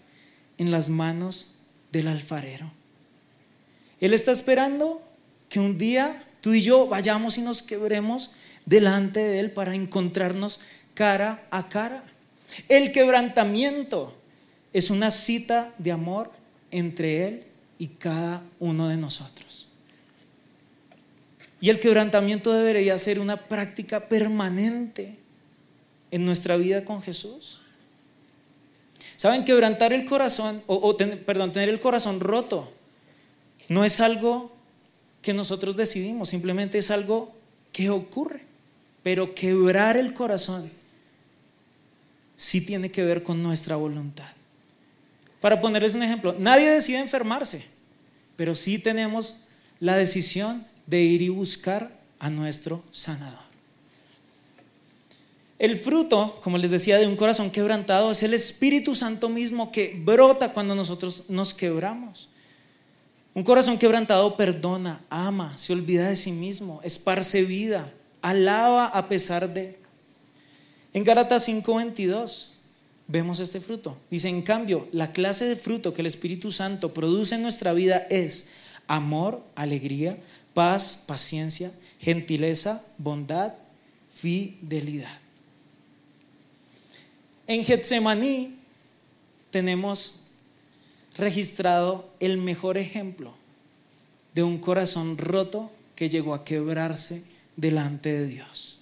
en 0.58 0.70
las 0.70 0.90
manos 0.90 1.56
del 1.90 2.06
alfarero. 2.06 2.70
Él 4.00 4.14
está 4.14 4.30
esperando 4.30 5.02
que 5.48 5.58
un 5.58 5.76
día 5.76 6.24
tú 6.40 6.54
y 6.54 6.62
yo 6.62 6.86
vayamos 6.86 7.36
y 7.38 7.42
nos 7.42 7.60
quebremos 7.60 8.30
delante 8.66 9.18
de 9.18 9.40
Él 9.40 9.50
para 9.50 9.74
encontrarnos 9.74 10.60
cara 10.94 11.48
a 11.50 11.68
cara. 11.68 12.04
El 12.68 12.92
quebrantamiento 12.92 14.16
es 14.72 14.88
una 14.88 15.10
cita 15.10 15.74
de 15.78 15.90
amor 15.90 16.30
entre 16.70 17.26
Él 17.26 17.46
y 17.76 17.88
cada 17.88 18.44
uno 18.60 18.86
de 18.86 18.96
nosotros. 18.96 19.69
Y 21.60 21.68
el 21.68 21.78
quebrantamiento 21.78 22.52
debería 22.52 22.98
ser 22.98 23.20
una 23.20 23.36
práctica 23.36 24.08
permanente 24.08 25.18
en 26.10 26.24
nuestra 26.24 26.56
vida 26.56 26.84
con 26.84 27.02
Jesús. 27.02 27.60
¿Saben? 29.16 29.44
Quebrantar 29.44 29.92
el 29.92 30.06
corazón, 30.06 30.62
o, 30.66 30.96
perdón, 30.96 31.52
tener 31.52 31.68
el 31.68 31.80
corazón 31.80 32.20
roto, 32.20 32.72
no 33.68 33.84
es 33.84 34.00
algo 34.00 34.52
que 35.20 35.34
nosotros 35.34 35.76
decidimos, 35.76 36.30
simplemente 36.30 36.78
es 36.78 36.90
algo 36.90 37.34
que 37.72 37.90
ocurre. 37.90 38.42
Pero 39.02 39.34
quebrar 39.34 39.96
el 39.96 40.14
corazón 40.14 40.70
sí 42.36 42.62
tiene 42.62 42.90
que 42.90 43.04
ver 43.04 43.22
con 43.22 43.42
nuestra 43.42 43.76
voluntad. 43.76 44.28
Para 45.40 45.60
ponerles 45.60 45.94
un 45.94 46.02
ejemplo, 46.02 46.34
nadie 46.38 46.70
decide 46.70 46.98
enfermarse, 46.98 47.64
pero 48.36 48.54
sí 48.54 48.78
tenemos 48.78 49.38
la 49.78 49.96
decisión 49.96 50.66
de 50.90 51.00
ir 51.00 51.22
y 51.22 51.28
buscar 51.28 51.96
a 52.18 52.28
nuestro 52.28 52.82
sanador. 52.90 53.38
El 55.58 55.76
fruto, 55.76 56.40
como 56.42 56.58
les 56.58 56.70
decía, 56.70 56.98
de 56.98 57.06
un 57.06 57.16
corazón 57.16 57.50
quebrantado 57.50 58.10
es 58.10 58.22
el 58.22 58.34
Espíritu 58.34 58.94
Santo 58.94 59.28
mismo 59.28 59.70
que 59.70 60.00
brota 60.04 60.52
cuando 60.52 60.74
nosotros 60.74 61.24
nos 61.28 61.54
quebramos. 61.54 62.28
Un 63.34 63.44
corazón 63.44 63.78
quebrantado 63.78 64.36
perdona, 64.36 65.04
ama, 65.10 65.56
se 65.56 65.72
olvida 65.72 66.08
de 66.08 66.16
sí 66.16 66.32
mismo, 66.32 66.80
esparce 66.82 67.42
vida, 67.44 67.92
alaba 68.22 68.86
a 68.86 69.08
pesar 69.08 69.52
de. 69.52 69.78
En 70.92 71.04
Gálatas 71.04 71.46
5:22 71.46 72.52
vemos 73.06 73.38
este 73.38 73.60
fruto. 73.60 73.98
Dice, 74.10 74.28
en 74.28 74.42
cambio, 74.42 74.88
la 74.92 75.12
clase 75.12 75.44
de 75.44 75.56
fruto 75.56 75.92
que 75.92 76.00
el 76.00 76.06
Espíritu 76.06 76.50
Santo 76.50 76.94
produce 76.94 77.34
en 77.34 77.42
nuestra 77.42 77.72
vida 77.72 78.06
es 78.10 78.48
amor, 78.90 79.40
alegría, 79.54 80.18
paz, 80.52 81.04
paciencia, 81.06 81.72
gentileza, 82.00 82.82
bondad, 82.98 83.54
fidelidad. 84.12 85.16
En 87.46 87.64
Getsemaní 87.64 88.56
tenemos 89.52 90.16
registrado 91.16 92.10
el 92.18 92.36
mejor 92.38 92.78
ejemplo 92.78 93.32
de 94.34 94.42
un 94.42 94.58
corazón 94.58 95.18
roto 95.18 95.70
que 95.94 96.08
llegó 96.08 96.34
a 96.34 96.44
quebrarse 96.44 97.22
delante 97.56 98.12
de 98.12 98.26
Dios. 98.26 98.80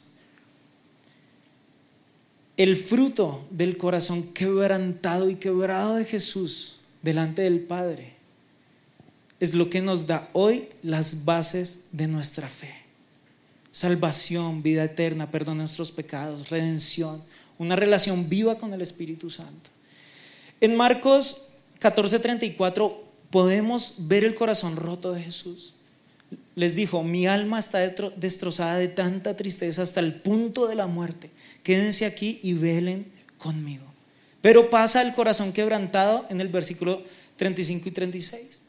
El 2.57 2.77
fruto 2.77 3.47
del 3.51 3.77
corazón 3.77 4.33
quebrantado 4.33 5.29
y 5.29 5.37
quebrado 5.37 5.97
de 5.97 6.07
Jesús 6.07 6.81
delante 7.03 7.43
del 7.43 7.61
Padre 7.61 8.18
es 9.41 9.55
lo 9.55 9.71
que 9.71 9.81
nos 9.81 10.07
da 10.07 10.29
hoy 10.33 10.69
las 10.83 11.25
bases 11.25 11.87
de 11.93 12.09
nuestra 12.09 12.49
fe. 12.49 12.75
Salvación, 13.71 14.63
vida 14.63 14.85
eterna, 14.85 15.31
perdón 15.31 15.59
de 15.59 15.63
nuestros 15.63 15.93
pecados, 15.93 16.51
redención, 16.51 17.23
una 17.59 17.77
relación 17.77 18.29
viva 18.29 18.59
con 18.59 18.73
el 18.73 18.81
Espíritu 18.81 19.31
Santo. 19.31 19.71
En 20.61 20.77
Marcos 20.77 21.49
14:34 21.81 22.97
podemos 23.31 23.95
ver 23.99 24.25
el 24.25 24.35
corazón 24.35 24.77
roto 24.77 25.13
de 25.13 25.23
Jesús. 25.23 25.75
Les 26.57 26.75
dijo, 26.75 27.05
mi 27.05 27.27
alma 27.27 27.59
está 27.59 27.79
destrozada 27.79 28.79
de 28.79 28.89
tanta 28.89 29.37
tristeza 29.37 29.83
hasta 29.83 30.01
el 30.01 30.15
punto 30.15 30.67
de 30.67 30.75
la 30.75 30.89
muerte. 30.89 31.31
Quédense 31.63 32.05
aquí 32.05 32.41
y 32.43 32.55
velen 32.55 33.07
conmigo. 33.39 33.85
Pero 34.41 34.69
pasa 34.69 35.03
el 35.03 35.15
corazón 35.15 35.53
quebrantado 35.53 36.27
en 36.29 36.41
el 36.41 36.49
versículo 36.49 37.03
35 37.37 37.89
y 37.89 37.93
36. 37.93 38.63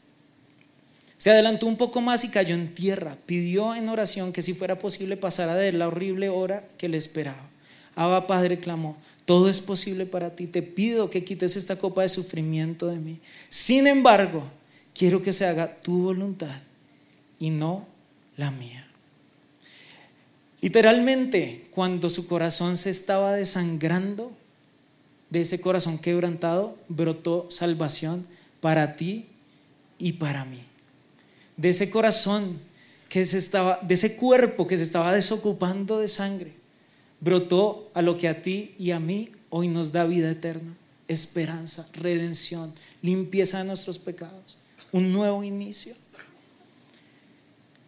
Se 1.20 1.28
adelantó 1.30 1.66
un 1.66 1.76
poco 1.76 2.00
más 2.00 2.24
y 2.24 2.30
cayó 2.30 2.54
en 2.54 2.74
tierra. 2.74 3.18
Pidió 3.26 3.74
en 3.74 3.90
oración 3.90 4.32
que 4.32 4.40
si 4.40 4.54
fuera 4.54 4.78
posible 4.78 5.18
pasara 5.18 5.54
de 5.54 5.70
la 5.70 5.86
horrible 5.86 6.30
hora 6.30 6.66
que 6.78 6.88
le 6.88 6.96
esperaba. 6.96 7.46
Abba 7.94 8.26
Padre 8.26 8.58
clamó, 8.58 8.96
todo 9.26 9.50
es 9.50 9.60
posible 9.60 10.06
para 10.06 10.34
ti. 10.34 10.46
Te 10.46 10.62
pido 10.62 11.10
que 11.10 11.22
quites 11.22 11.56
esta 11.56 11.76
copa 11.76 12.00
de 12.00 12.08
sufrimiento 12.08 12.86
de 12.86 12.96
mí. 12.96 13.20
Sin 13.50 13.86
embargo, 13.86 14.44
quiero 14.94 15.20
que 15.20 15.34
se 15.34 15.44
haga 15.44 15.82
tu 15.82 16.04
voluntad 16.04 16.56
y 17.38 17.50
no 17.50 17.86
la 18.38 18.50
mía. 18.50 18.88
Literalmente, 20.62 21.66
cuando 21.70 22.08
su 22.08 22.26
corazón 22.26 22.78
se 22.78 22.88
estaba 22.88 23.34
desangrando, 23.34 24.32
de 25.28 25.42
ese 25.42 25.60
corazón 25.60 25.98
quebrantado, 25.98 26.78
brotó 26.88 27.46
salvación 27.50 28.26
para 28.62 28.96
ti 28.96 29.26
y 29.98 30.14
para 30.14 30.46
mí 30.46 30.69
de 31.60 31.68
ese 31.68 31.90
corazón 31.90 32.58
que 33.10 33.22
se 33.26 33.36
estaba, 33.36 33.80
de 33.82 33.92
ese 33.92 34.16
cuerpo 34.16 34.66
que 34.66 34.78
se 34.78 34.82
estaba 34.82 35.12
desocupando 35.12 35.98
de 35.98 36.08
sangre, 36.08 36.54
brotó 37.20 37.90
a 37.92 38.00
lo 38.00 38.16
que 38.16 38.28
a 38.28 38.40
ti 38.40 38.74
y 38.78 38.92
a 38.92 39.00
mí 39.00 39.32
hoy 39.50 39.68
nos 39.68 39.92
da 39.92 40.06
vida 40.06 40.30
eterna, 40.30 40.74
esperanza, 41.06 41.86
redención, 41.92 42.72
limpieza 43.02 43.58
de 43.58 43.64
nuestros 43.64 43.98
pecados, 43.98 44.56
un 44.90 45.12
nuevo 45.12 45.44
inicio. 45.44 45.94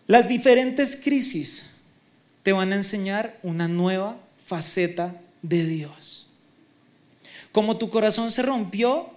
Las 0.06 0.28
diferentes 0.28 0.94
crisis 0.96 1.68
te 2.42 2.52
van 2.52 2.72
a 2.72 2.76
enseñar 2.76 3.38
una 3.42 3.68
nueva 3.68 4.18
faceta 4.44 5.18
de 5.40 5.64
Dios. 5.64 6.26
Como 7.52 7.78
tu 7.78 7.88
corazón 7.88 8.30
se 8.30 8.42
rompió, 8.42 9.08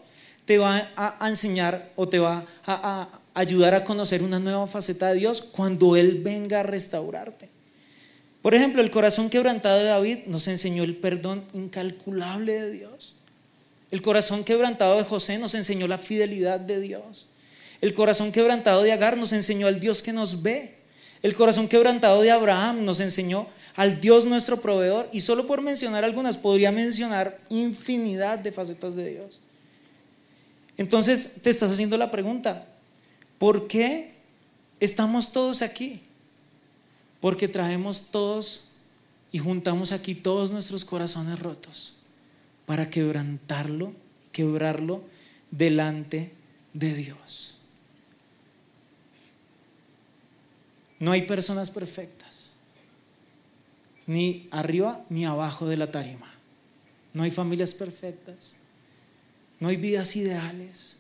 te 0.46 0.60
va 0.60 0.91
a 0.96 1.28
enseñar 1.28 1.91
o 1.98 2.08
te 2.08 2.20
va 2.20 2.46
a, 2.65 3.20
ayudar 3.36 3.76
a 3.76 3.84
conocer 3.84 4.24
una 4.24 4.39
nueva 4.39 4.65
faceta 4.65 5.10
de 5.10 5.19
Dios 5.19 5.41
cuando 5.41 5.95
Él 5.95 6.21
venga 6.24 6.62
a 6.62 6.63
restaurarte. 6.63 7.50
Por 8.41 8.56
ejemplo, 8.56 8.82
el 8.82 8.89
corazón 8.89 9.30
quebrantado 9.30 9.78
de 9.80 9.86
David 9.86 10.19
nos 10.28 10.48
enseñó 10.48 10.84
el 10.84 10.95
perdón 10.95 11.43
incalculable 11.54 12.62
de 12.62 12.71
Dios. 12.71 13.15
El 13.91 14.02
corazón 14.02 14.43
quebrantado 14.43 14.98
de 14.98 15.04
José 15.04 15.38
nos 15.38 15.54
enseñó 15.54 15.88
la 15.88 15.98
fidelidad 15.98 16.60
de 16.60 16.80
Dios. 16.80 17.28
El 17.82 17.93
corazón 17.93 18.32
quebrantado 18.32 18.84
de 18.84 18.91
Agar 18.91 19.17
nos 19.17 19.34
enseñó 19.34 19.67
al 19.67 19.80
Dios 19.80 20.02
que 20.02 20.13
nos 20.13 20.41
ve. 20.41 20.76
El 21.21 21.34
corazón 21.34 21.67
quebrantado 21.67 22.21
de 22.21 22.32
Abraham 22.32 22.86
nos 22.86 23.00
enseñó 23.00 23.48
al 23.76 24.00
Dios 24.00 24.26
nuestro 24.26 24.62
proveedor. 24.62 25.10
Y 25.12 25.21
solo 25.21 25.45
por 25.48 25.62
mencionar 25.62 26.04
algunas, 26.04 26.38
podría 26.38 26.71
mencionar 26.71 27.39
infinidad 27.50 28.39
de 28.39 28.52
facetas 28.52 28.95
de 28.95 29.10
Dios. 29.10 29.39
Entonces 30.78 31.32
te 31.41 31.50
estás 31.50 31.71
haciendo 31.71 31.98
la 31.98 32.12
pregunta, 32.12 32.67
¿por 33.38 33.67
qué 33.67 34.13
estamos 34.80 35.32
todos 35.32 35.62
aquí? 35.62 36.02
Porque 37.19 37.48
traemos 37.48 38.12
todos 38.12 38.69
y 39.32 39.39
juntamos 39.39 39.91
aquí 39.91 40.15
todos 40.15 40.52
nuestros 40.52 40.86
corazones 40.86 41.39
rotos 41.39 41.98
para 42.65 42.89
quebrantarlo, 42.89 43.93
quebrarlo 44.32 45.04
delante 45.52 46.32
de 46.74 46.93
Dios. 46.93 47.58
No 51.00 51.12
hay 51.12 51.24
personas 51.24 51.71
perfectas, 51.71 52.52
ni 54.08 54.48
arriba 54.52 55.06
ni 55.10 55.26
abajo 55.26 55.67
de 55.67 55.78
la 55.78 55.91
tarima. 55.91 56.32
No 57.13 57.24
hay 57.24 57.32
familias 57.32 57.74
perfectas, 57.74 58.56
no 59.60 59.69
hay 59.69 59.78
vidas 59.78 60.15
ideales. 60.15 60.98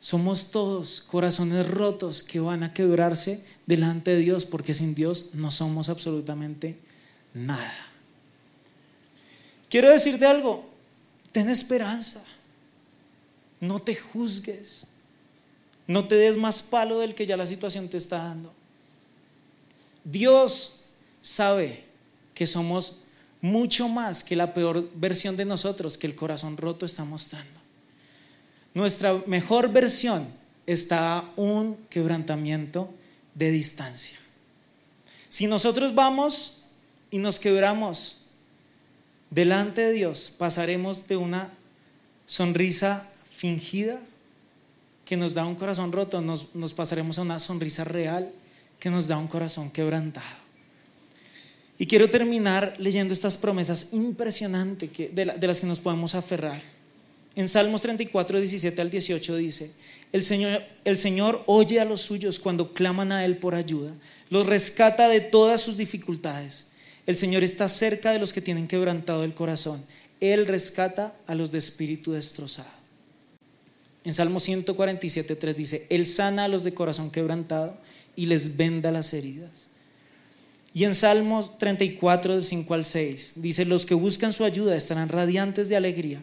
Somos 0.00 0.50
todos 0.50 1.02
corazones 1.02 1.68
rotos 1.68 2.22
que 2.22 2.40
van 2.40 2.62
a 2.62 2.72
quebrarse 2.72 3.44
delante 3.66 4.12
de 4.12 4.16
Dios 4.16 4.46
porque 4.46 4.72
sin 4.72 4.94
Dios 4.94 5.34
no 5.34 5.50
somos 5.50 5.90
absolutamente 5.90 6.78
nada. 7.34 7.74
Quiero 9.68 9.90
decirte 9.90 10.24
algo, 10.24 10.68
ten 11.32 11.50
esperanza, 11.50 12.24
no 13.60 13.80
te 13.80 13.94
juzgues, 13.94 14.86
no 15.86 16.08
te 16.08 16.14
des 16.14 16.36
más 16.36 16.62
palo 16.62 17.00
del 17.00 17.14
que 17.14 17.26
ya 17.26 17.36
la 17.36 17.46
situación 17.46 17.88
te 17.88 17.98
está 17.98 18.18
dando. 18.18 18.52
Dios 20.02 20.80
sabe 21.20 21.84
que 22.34 22.46
somos 22.46 23.02
mucho 23.42 23.88
más 23.88 24.24
que 24.24 24.34
la 24.34 24.54
peor 24.54 24.88
versión 24.94 25.36
de 25.36 25.44
nosotros 25.44 25.98
que 25.98 26.06
el 26.06 26.14
corazón 26.14 26.56
roto 26.56 26.86
está 26.86 27.04
mostrando. 27.04 27.59
Nuestra 28.74 29.22
mejor 29.26 29.72
versión 29.72 30.28
está 30.66 31.18
a 31.18 31.30
un 31.36 31.76
quebrantamiento 31.88 32.92
de 33.34 33.50
distancia. 33.50 34.18
Si 35.28 35.46
nosotros 35.46 35.94
vamos 35.94 36.62
y 37.10 37.18
nos 37.18 37.38
quebramos 37.38 38.22
delante 39.30 39.80
de 39.82 39.92
Dios, 39.92 40.32
pasaremos 40.36 41.06
de 41.06 41.16
una 41.16 41.50
sonrisa 42.26 43.08
fingida 43.30 44.00
que 45.04 45.16
nos 45.16 45.34
da 45.34 45.44
un 45.44 45.56
corazón 45.56 45.90
roto, 45.90 46.20
nos, 46.20 46.54
nos 46.54 46.72
pasaremos 46.72 47.18
a 47.18 47.22
una 47.22 47.38
sonrisa 47.38 47.84
real 47.84 48.30
que 48.78 48.90
nos 48.90 49.08
da 49.08 49.18
un 49.18 49.26
corazón 49.26 49.70
quebrantado. 49.70 50.40
Y 51.80 51.86
quiero 51.86 52.10
terminar 52.10 52.74
leyendo 52.78 53.14
estas 53.14 53.38
promesas 53.38 53.88
impresionantes 53.92 54.90
de, 55.14 55.24
las 55.24 55.60
que 55.60 55.66
nos 55.66 55.80
podemos 55.80 56.14
aferrar. 56.14 56.60
En 57.36 57.48
Salmos 57.48 57.82
34, 57.82 58.38
17 58.38 58.80
al 58.82 58.90
18 58.90 59.36
dice, 59.36 59.70
el 60.12 60.22
Señor, 60.22 60.62
el 60.84 60.96
Señor 60.96 61.44
oye 61.46 61.80
a 61.80 61.84
los 61.84 62.00
suyos 62.00 62.38
cuando 62.38 62.72
claman 62.72 63.12
a 63.12 63.24
Él 63.24 63.36
por 63.36 63.54
ayuda, 63.54 63.92
los 64.28 64.46
rescata 64.46 65.08
de 65.08 65.20
todas 65.20 65.60
sus 65.60 65.76
dificultades. 65.76 66.66
El 67.06 67.16
Señor 67.16 67.44
está 67.44 67.68
cerca 67.68 68.12
de 68.12 68.18
los 68.18 68.32
que 68.32 68.40
tienen 68.40 68.66
quebrantado 68.66 69.24
el 69.24 69.34
corazón. 69.34 69.84
Él 70.20 70.46
rescata 70.46 71.14
a 71.26 71.34
los 71.34 71.50
de 71.50 71.58
espíritu 71.58 72.12
destrozado. 72.12 72.68
En 74.04 74.14
Salmo 74.14 74.40
147, 74.40 75.36
3 75.36 75.56
dice, 75.56 75.86
Él 75.90 76.06
sana 76.06 76.44
a 76.44 76.48
los 76.48 76.64
de 76.64 76.74
corazón 76.74 77.10
quebrantado 77.10 77.76
y 78.16 78.26
les 78.26 78.56
venda 78.56 78.90
las 78.90 79.12
heridas. 79.12 79.68
Y 80.72 80.84
en 80.84 80.94
Salmos 80.94 81.58
34, 81.58 82.34
del 82.34 82.44
5 82.44 82.74
al 82.74 82.84
6, 82.84 83.32
dice, 83.36 83.64
los 83.64 83.86
que 83.86 83.94
buscan 83.94 84.32
su 84.32 84.44
ayuda 84.44 84.76
estarán 84.76 85.08
radiantes 85.08 85.68
de 85.68 85.76
alegría. 85.76 86.22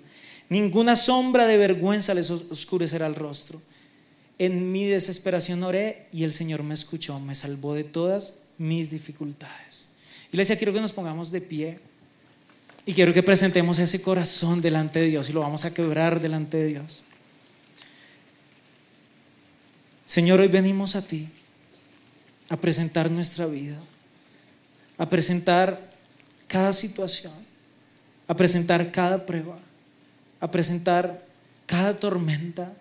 Ninguna 0.49 0.95
sombra 0.95 1.45
de 1.45 1.57
vergüenza 1.57 2.13
les 2.13 2.29
oscurecerá 2.31 3.07
el 3.07 3.15
rostro. 3.15 3.61
En 4.39 4.71
mi 4.71 4.85
desesperación 4.85 5.63
oré 5.63 6.07
y 6.11 6.23
el 6.23 6.31
Señor 6.31 6.63
me 6.63 6.73
escuchó, 6.73 7.19
me 7.19 7.35
salvó 7.35 7.73
de 7.73 7.83
todas 7.83 8.35
mis 8.57 8.89
dificultades. 8.89 9.89
Iglesia, 10.31 10.57
quiero 10.57 10.73
que 10.73 10.81
nos 10.81 10.93
pongamos 10.93 11.31
de 11.31 11.41
pie 11.41 11.79
y 12.85 12.93
quiero 12.93 13.13
que 13.13 13.23
presentemos 13.23 13.79
ese 13.79 14.01
corazón 14.01 14.61
delante 14.61 14.99
de 14.99 15.07
Dios 15.07 15.29
y 15.29 15.33
lo 15.33 15.41
vamos 15.41 15.65
a 15.65 15.73
quebrar 15.73 16.21
delante 16.21 16.57
de 16.57 16.67
Dios. 16.67 17.03
Señor, 20.05 20.39
hoy 20.39 20.47
venimos 20.47 20.95
a 20.95 21.01
ti 21.01 21.27
a 22.49 22.55
presentar 22.55 23.11
nuestra 23.11 23.45
vida, 23.45 23.77
a 24.97 25.09
presentar 25.09 25.91
cada 26.47 26.71
situación, 26.71 27.33
a 28.27 28.35
presentar 28.35 28.91
cada 28.91 29.25
prueba, 29.25 29.59
a 30.39 30.51
presentar 30.51 31.25
cada 31.65 31.97
tormenta. 31.97 32.73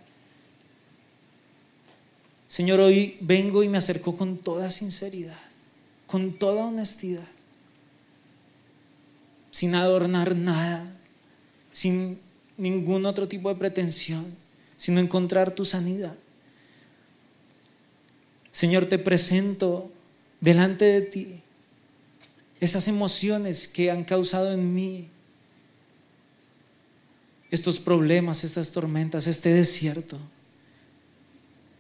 Señor, 2.49 2.81
hoy 2.81 3.17
vengo 3.21 3.63
y 3.63 3.69
me 3.69 3.79
acerco 3.79 4.17
con 4.17 4.39
toda 4.39 4.71
sinceridad, 4.71 5.39
con 6.07 6.33
toda 6.39 6.67
honestidad, 6.67 7.27
sin 9.51 9.75
adornar 9.75 10.37
nada, 10.37 10.87
sin 11.73 12.21
ningún 12.57 13.07
otro 13.07 13.29
tipo 13.29 13.49
de 13.49 13.57
pretensión, 13.57 14.25
sino 14.77 15.01
encontrar 15.01 15.51
tu 15.51 15.65
sanidad. 15.65 16.15
Señor, 18.53 18.87
te 18.87 18.99
presento 18.99 19.91
delante 20.41 20.85
de 20.85 21.01
ti 21.03 21.41
esas 22.61 22.89
emociones 22.89 23.69
que 23.69 23.91
han 23.91 24.05
causado 24.05 24.53
en 24.53 24.75
mí 24.75 25.09
estos 27.51 27.79
problemas, 27.79 28.45
estas 28.45 28.73
tormentas, 28.73 29.27
este 29.27 29.53
desierto. 29.53 30.19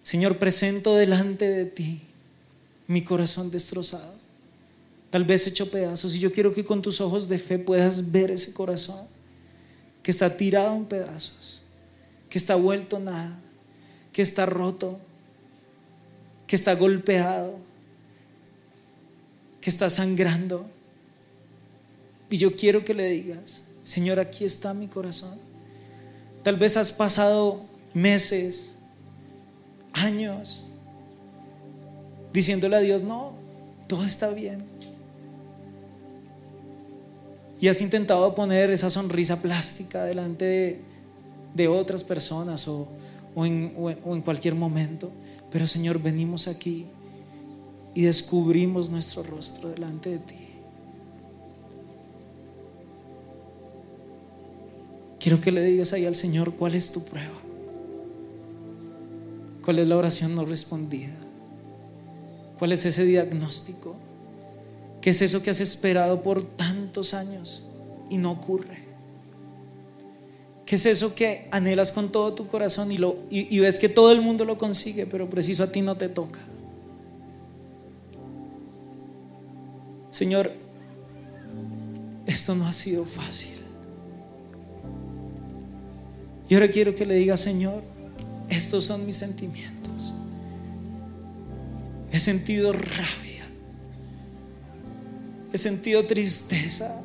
Señor, 0.02 0.38
presento 0.38 0.94
delante 0.94 1.48
de 1.48 1.66
ti 1.66 2.02
mi 2.87 3.02
corazón 3.02 3.50
destrozado, 3.50 4.14
tal 5.11 5.24
vez 5.24 5.46
hecho 5.46 5.70
pedazos, 5.70 6.14
y 6.14 6.20
yo 6.20 6.31
quiero 6.31 6.52
que 6.52 6.64
con 6.64 6.83
tus 6.83 7.00
ojos 7.00 7.29
de 7.29 7.38
fe 7.38 7.59
puedas 7.59 8.12
ver 8.12 8.31
ese 8.31 8.52
corazón 8.52 9.07
que 10.05 10.12
está 10.12 10.37
tirado 10.37 10.76
en 10.76 10.85
pedazos, 10.85 11.62
que 12.31 12.38
está 12.38 12.55
vuelto 12.55 13.00
nada, 13.00 13.37
que 14.12 14.22
está 14.22 14.46
roto, 14.46 15.00
que 16.46 16.55
está 16.55 16.76
golpeado, 16.76 17.59
que 19.61 19.70
está 19.70 19.90
sangrando. 19.90 20.70
Y 22.31 22.37
yo 22.37 22.55
quiero 22.55 22.85
que 22.85 22.94
le 22.94 23.11
digas, 23.11 23.64
Señor, 23.83 24.20
aquí 24.20 24.44
está 24.44 24.72
mi 24.74 24.87
corazón. 24.87 25.45
Tal 26.46 26.56
vez 26.56 26.76
has 26.76 26.92
pasado 26.92 27.64
meses, 27.92 28.76
años, 29.92 30.64
diciéndole 32.32 32.76
a 32.76 32.78
Dios, 32.78 33.02
no, 33.02 33.32
todo 33.88 34.04
está 34.04 34.30
bien. 34.30 34.62
Y 37.61 37.66
has 37.66 37.80
intentado 37.80 38.32
poner 38.37 38.70
esa 38.70 38.90
sonrisa 38.90 39.42
plástica 39.42 40.04
delante 40.04 40.78
de, 41.52 41.66
otras 41.66 42.04
personas 42.04 42.68
o, 42.68 42.87
en, 43.44 44.22
cualquier 44.22 44.54
momento. 44.54 45.11
Pero 45.50 45.66
Señor, 45.66 46.00
venimos 46.00 46.46
aquí 46.46 46.87
y 47.92 48.02
descubrimos 48.02 48.88
nuestro 48.88 49.24
rostro 49.24 49.70
delante 49.70 50.11
de 50.11 50.18
ti. 50.20 50.45
Quiero 55.26 55.40
que 55.40 55.50
le 55.50 55.60
digas 55.64 55.92
ahí 55.92 56.04
al 56.04 56.14
Señor 56.14 56.54
cuál 56.54 56.76
es 56.76 56.92
tu 56.92 57.02
prueba. 57.04 57.34
¿Cuál 59.64 59.80
es 59.80 59.88
la 59.88 59.96
oración 59.96 60.36
no 60.36 60.44
respondida? 60.44 61.16
¿Cuál 62.60 62.70
es 62.70 62.84
ese 62.84 63.04
diagnóstico? 63.04 63.96
¿Qué 65.00 65.10
es 65.10 65.22
eso 65.22 65.42
que 65.42 65.50
has 65.50 65.58
esperado 65.58 66.22
por 66.22 66.44
tantos 66.44 67.12
años 67.12 67.64
y 68.08 68.18
no 68.18 68.30
ocurre? 68.30 68.84
¿Qué 70.64 70.76
es 70.76 70.86
eso 70.86 71.12
que 71.16 71.48
anhelas 71.50 71.90
con 71.90 72.12
todo 72.12 72.32
tu 72.32 72.46
corazón 72.46 72.92
y, 72.92 72.96
lo, 72.96 73.16
y, 73.28 73.58
ves 73.58 73.80
que 73.80 73.88
todo 73.88 74.12
el 74.12 74.20
mundo 74.20 74.44
lo 74.44 74.56
consigue, 74.56 75.06
pero 75.06 75.28
preciso 75.28 75.64
a 75.64 75.72
ti 75.72 75.82
no 75.82 75.96
te 75.96 76.08
toca? 76.08 76.38
Señor, 80.12 80.52
esto 82.26 82.54
no 82.54 82.68
ha 82.68 82.72
sido 82.72 83.04
fácil. 83.04 83.65
Y 86.48 86.54
ahora 86.54 86.68
quiero 86.68 86.94
que 86.94 87.04
le 87.04 87.16
diga, 87.16 87.37
Señor, 87.37 87.82
estos 88.48 88.85
son 88.85 89.04
mis 89.04 89.16
sentimientos. 89.16 90.14
He 92.12 92.20
sentido 92.20 92.72
rabia. 92.72 93.44
He 95.52 95.59
sentido 95.59 96.06
tristeza. 96.06 97.00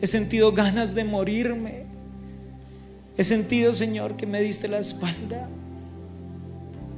He 0.00 0.06
sentido 0.06 0.52
ganas 0.52 0.94
de 0.94 1.04
morirme. 1.04 1.84
He 3.16 3.24
sentido, 3.24 3.72
Señor, 3.72 4.16
que 4.16 4.26
me 4.26 4.40
diste 4.40 4.68
la 4.68 4.78
espalda. 4.78 5.48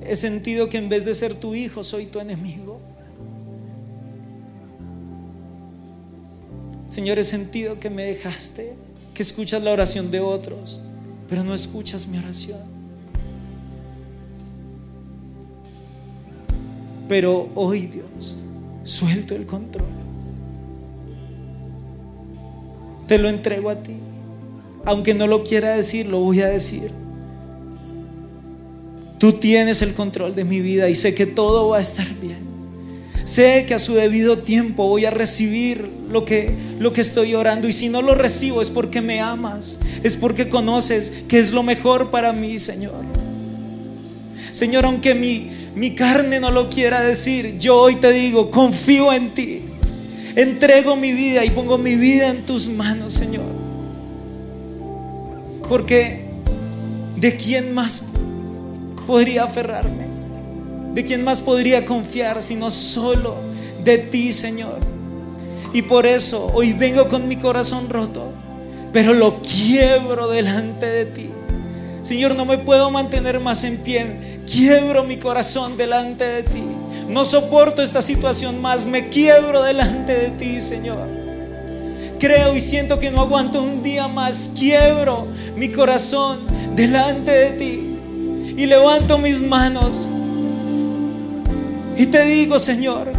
He 0.03 0.17
sentido 0.17 0.69
que 0.69 0.79
en 0.79 0.89
vez 0.89 1.05
de 1.05 1.15
ser 1.15 1.35
tu 1.35 1.55
hijo, 1.55 1.85
soy 1.85 2.07
tu 2.07 2.21
enemigo. 2.21 2.81
Señor, 6.89 7.19
he 7.19 7.25
sentido 7.25 7.79
que 7.79 7.91
me 7.91 8.05
dejaste, 8.05 8.73
que 9.13 9.23
escuchas 9.23 9.63
la 9.63 9.73
oración 9.73 10.11
de 10.11 10.21
otros, 10.21 10.81
pero 11.29 11.45
no 11.45 11.55
escuchas 11.55 12.07
mi 12.07 12.19
oración. 12.19 12.61
Pero 17.09 17.49
hoy, 17.55 17.87
Dios, 17.87 18.37
suelto 18.85 19.35
el 19.35 19.47
control. 19.47 19.87
Te 23.07 23.19
lo 23.19 23.29
entrego 23.29 23.71
a 23.71 23.77
ti. 23.77 23.95
Aunque 24.85 25.15
no 25.15 25.27
lo 25.27 25.45
quiera 25.45 25.77
decir, 25.77 26.07
lo 26.07 26.21
voy 26.21 26.41
a 26.41 26.47
decir. 26.47 26.91
Tú 29.19 29.33
tienes 29.35 29.83
el 29.83 29.95
control 29.95 30.35
de 30.35 30.45
mi 30.45 30.61
vida 30.61 30.89
y 30.89 30.95
sé 30.95 31.15
que 31.15 31.27
todo 31.27 31.69
va 31.69 31.79
a 31.79 31.81
estar 31.81 32.09
bien. 32.21 32.46
Sé 33.27 33.67
que 33.67 33.75
a 33.75 33.81
su 33.81 33.95
debido 33.95 34.39
tiempo 34.39 34.87
voy 34.87 35.05
a 35.05 35.11
recibir 35.11 35.91
lo 36.09 36.25
que, 36.25 36.55
lo 36.79 36.93
que 36.93 37.01
estoy 37.01 37.35
orando. 37.35 37.67
Y 37.67 37.73
si 37.73 37.89
no 37.89 38.01
lo 38.01 38.15
recibo 38.15 38.63
es 38.63 38.71
porque 38.71 39.03
me 39.03 39.21
amas. 39.21 39.81
Es 40.05 40.15
porque 40.15 40.49
conoces 40.49 41.13
que 41.27 41.41
es 41.41 41.51
lo 41.51 41.65
mejor 41.65 42.13
para 42.13 42.33
mí, 42.33 42.61
Señor. 42.61 43.05
Señor, 44.53 44.85
aunque 44.85 45.17
mi, 45.17 45.51
mi 45.75 45.97
carne 45.97 46.39
no 46.39 46.53
lo 46.53 46.71
quiera 46.71 47.03
decir, 47.03 47.59
yo 47.59 47.77
hoy 47.77 47.97
te 47.97 48.13
digo, 48.13 48.53
confío 48.53 49.13
en 49.13 49.31
ti. 49.31 49.63
Entrego 50.37 50.95
mi 50.95 51.13
vida 51.13 51.45
y 51.45 51.51
pongo 51.51 51.79
mi 51.79 51.97
vida 51.97 52.29
en 52.29 52.47
tus 52.47 52.69
manos, 52.69 53.13
Señor. 53.13 53.45
Porque 55.69 56.27
¿de 57.17 57.37
quién 57.37 57.75
más 57.75 58.03
podría 59.05 59.45
aferrarme? 59.45 60.06
¿De 60.97 61.05
quién 61.05 61.25
más 61.25 61.43
podría 61.43 61.85
confiar 61.85 62.43
sino 62.43 62.71
solo 62.71 63.37
de 63.85 63.99
ti, 63.99 64.33
Señor? 64.33 64.79
Y 65.75 65.83
por 65.83 66.07
eso 66.07 66.51
hoy 66.55 66.73
vengo 66.73 67.07
con 67.07 67.29
mi 67.29 67.37
corazón 67.37 67.91
roto, 67.91 68.33
pero 68.95 69.13
lo 69.13 69.43
quiebro 69.43 70.27
delante 70.27 70.87
de 70.87 71.05
ti. 71.05 71.31
Señor, 72.03 72.35
no 72.35 72.47
me 72.47 72.57
puedo 72.57 72.91
mantener 72.91 73.41
más 73.41 73.63
en 73.65 73.77
pie. 73.77 74.41
Quiebro 74.51 75.05
mi 75.05 75.19
corazón 75.19 75.77
delante 75.77 76.25
de 76.25 76.43
ti. 76.45 76.63
No 77.07 77.27
soporto 77.27 77.83
esta 77.83 78.01
situación 78.01 78.63
más. 78.63 78.87
Me 78.87 79.11
quiebro 79.11 79.63
delante 79.63 80.17
de 80.17 80.31
ti, 80.31 80.63
Señor. 80.63 81.07
Creo 82.19 82.57
y 82.57 82.63
siento 82.63 82.99
que 82.99 83.11
no 83.11 83.21
aguanto 83.21 83.63
un 83.63 83.83
día 83.83 84.09
más. 84.09 84.51
Quiebro 84.57 85.29
mi 85.57 85.69
corazón 85.69 86.39
delante 86.75 87.33
de 87.33 87.51
ti. 87.51 87.99
Y 88.57 88.65
levanto 88.65 89.19
mis 89.19 89.43
manos 89.43 90.09
y 91.97 92.07
te 92.07 92.25
digo, 92.25 92.59
Señor, 92.59 93.13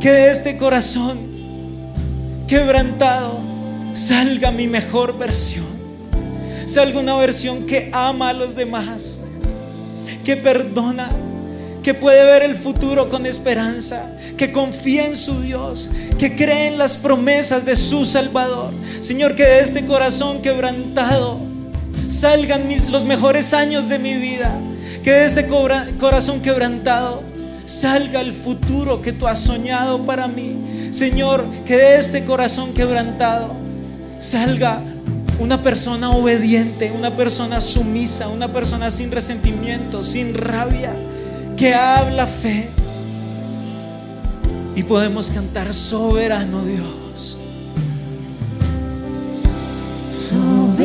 que 0.00 0.10
de 0.10 0.30
este 0.30 0.56
corazón 0.56 1.18
quebrantado 2.46 3.40
salga 3.94 4.50
mi 4.50 4.66
mejor 4.66 5.16
versión. 5.16 5.66
Salga 6.66 6.98
una 6.98 7.16
versión 7.16 7.66
que 7.66 7.90
ama 7.92 8.30
a 8.30 8.32
los 8.32 8.56
demás, 8.56 9.20
que 10.24 10.36
perdona, 10.36 11.10
que 11.82 11.94
puede 11.94 12.24
ver 12.24 12.42
el 12.42 12.56
futuro 12.56 13.08
con 13.08 13.26
esperanza, 13.26 14.10
que 14.36 14.50
confía 14.50 15.06
en 15.06 15.16
su 15.16 15.40
Dios, 15.40 15.92
que 16.18 16.34
cree 16.34 16.66
en 16.66 16.78
las 16.78 16.96
promesas 16.96 17.64
de 17.64 17.76
su 17.76 18.04
Salvador. 18.04 18.72
Señor, 19.00 19.36
que 19.36 19.44
de 19.44 19.60
este 19.60 19.86
corazón 19.86 20.42
quebrantado 20.42 21.38
salgan 22.08 22.68
los 22.90 23.04
mejores 23.04 23.54
años 23.54 23.88
de 23.88 24.00
mi 24.00 24.14
vida, 24.14 24.60
que 25.04 25.12
de 25.12 25.26
este 25.26 25.46
corazón 25.46 26.42
quebrantado 26.42 27.22
salga 27.66 28.20
el 28.20 28.32
futuro 28.32 29.02
que 29.02 29.12
tú 29.12 29.26
has 29.26 29.40
soñado 29.40 30.06
para 30.06 30.28
mí. 30.28 30.88
Señor, 30.92 31.44
que 31.66 31.76
de 31.76 31.98
este 31.98 32.24
corazón 32.24 32.72
quebrantado 32.72 33.54
salga 34.20 34.80
una 35.38 35.62
persona 35.62 36.10
obediente, 36.10 36.90
una 36.96 37.10
persona 37.10 37.60
sumisa, 37.60 38.28
una 38.28 38.48
persona 38.48 38.90
sin 38.90 39.10
resentimiento, 39.10 40.02
sin 40.02 40.32
rabia, 40.34 40.94
que 41.56 41.74
habla 41.74 42.26
fe. 42.26 42.70
Y 44.74 44.82
podemos 44.84 45.30
cantar 45.30 45.74
soberano 45.74 46.64
Dios. 46.64 47.36
Soberano 50.10 50.84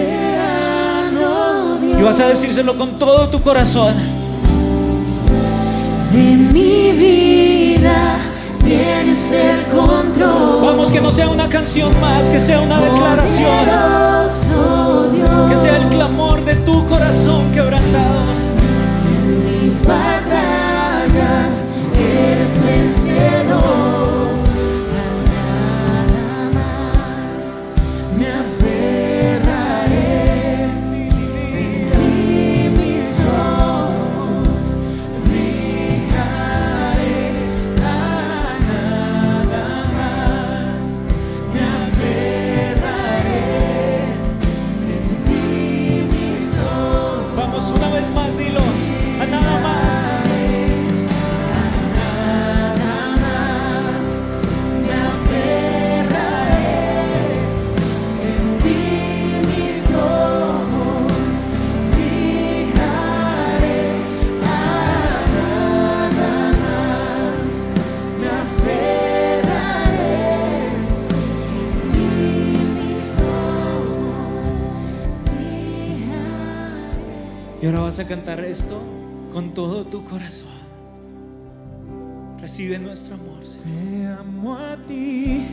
Dios. 1.82 2.00
Y 2.00 2.04
vas 2.04 2.20
a 2.20 2.28
decírselo 2.28 2.78
con 2.78 3.00
todo 3.00 3.30
tu 3.30 3.41
corazón 3.41 4.20
de 6.12 6.36
mi 6.36 6.91
vida 6.91 8.17
tienes 8.63 9.32
el 9.32 9.63
control. 9.65 10.65
Vamos, 10.65 10.91
que 10.91 11.02
no 11.02 11.12
sea 11.12 11.30
una 11.30 11.47
canción 11.50 12.00
más, 12.00 12.30
que 12.30 12.39
sea 12.39 12.62
una 12.62 12.82
declaración. 12.82 13.81
Vas 77.91 77.99
a 77.99 78.08
cantar 78.08 78.39
esto 78.39 78.82
con 79.34 79.54
todo 79.54 79.84
tu 79.84 80.06
corazón. 80.06 80.48
Recibe 82.39 82.79
nuestro 82.79 83.15
amor. 83.15 83.44
Te 83.44 84.08
amo 84.08 84.56
a 84.56 84.77
ti 84.87 85.46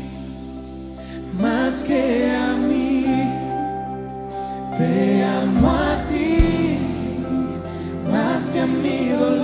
más 1.32 1.82
que 1.82 2.30
a 2.30 2.54
mí. 2.54 3.06
Te 4.78 5.24
amo 5.24 5.68
a 5.68 6.04
ti 6.08 6.78
más 8.08 8.50
que 8.50 8.60
a 8.60 8.66
mi 8.68 9.08
dolor. 9.08 9.37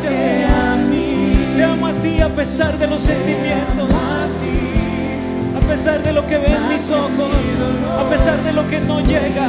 Te 0.00 1.62
amo 1.62 1.86
a 1.86 1.92
ti 1.92 2.20
a 2.20 2.28
pesar 2.28 2.78
de 2.78 2.86
los 2.86 3.02
sentimientos. 3.02 3.88
A 5.54 5.60
pesar 5.60 6.02
de 6.02 6.12
lo 6.12 6.26
que 6.26 6.38
ven 6.38 6.68
mis 6.68 6.90
ojos, 6.90 7.30
a 7.98 8.08
pesar 8.08 8.42
de 8.42 8.52
lo 8.52 8.66
que 8.66 8.80
no 8.80 9.00
llega. 9.00 9.46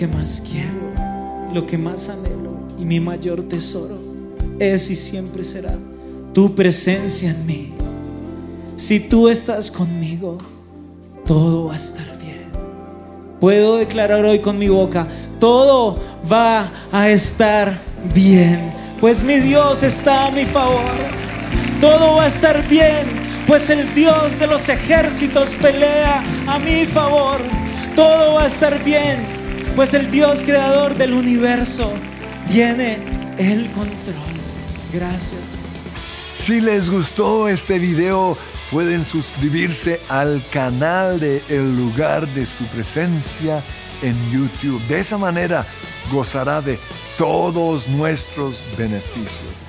Que 0.00 0.06
más 0.06 0.42
quiero, 0.50 1.52
lo 1.52 1.66
que 1.66 1.76
más 1.76 2.08
anhelo 2.08 2.54
y 2.78 2.86
mi 2.86 3.00
mayor 3.00 3.42
tesoro 3.42 3.98
es 4.58 4.90
y 4.90 4.96
siempre 4.96 5.44
será 5.44 5.74
tu 6.32 6.54
presencia 6.54 7.28
en 7.28 7.44
mí. 7.44 7.74
Si 8.78 8.98
tú 8.98 9.28
estás 9.28 9.70
conmigo, 9.70 10.38
todo 11.26 11.66
va 11.66 11.74
a 11.74 11.76
estar 11.76 12.18
bien. 12.18 12.46
Puedo 13.40 13.76
declarar 13.76 14.24
hoy 14.24 14.38
con 14.38 14.58
mi 14.58 14.70
boca, 14.70 15.06
todo 15.38 16.00
va 16.32 16.72
a 16.90 17.10
estar 17.10 17.78
bien, 18.14 18.72
pues 19.02 19.22
mi 19.22 19.38
Dios 19.38 19.82
está 19.82 20.28
a 20.28 20.30
mi 20.30 20.46
favor. 20.46 20.80
Todo 21.78 22.16
va 22.16 22.22
a 22.22 22.28
estar 22.28 22.66
bien, 22.70 23.06
pues 23.46 23.68
el 23.68 23.94
Dios 23.94 24.38
de 24.38 24.46
los 24.46 24.66
ejércitos 24.66 25.54
pelea 25.56 26.24
a 26.46 26.58
mi 26.58 26.86
favor. 26.86 27.42
Todo 27.94 28.36
va 28.36 28.44
a 28.44 28.46
estar 28.46 28.82
bien, 28.82 29.39
pues 29.76 29.94
el 29.94 30.10
Dios 30.10 30.42
creador 30.42 30.96
del 30.96 31.12
universo 31.12 31.92
tiene 32.48 32.98
el 33.38 33.70
control. 33.72 34.14
Gracias. 34.92 35.56
Si 36.38 36.60
les 36.60 36.90
gustó 36.90 37.48
este 37.48 37.78
video, 37.78 38.36
pueden 38.70 39.04
suscribirse 39.04 40.00
al 40.08 40.42
canal 40.50 41.20
de 41.20 41.42
El 41.48 41.76
lugar 41.76 42.26
de 42.28 42.46
su 42.46 42.64
presencia 42.66 43.62
en 44.02 44.16
YouTube. 44.30 44.80
De 44.88 45.00
esa 45.00 45.18
manera 45.18 45.66
gozará 46.10 46.60
de 46.60 46.78
todos 47.18 47.88
nuestros 47.88 48.58
beneficios. 48.78 49.59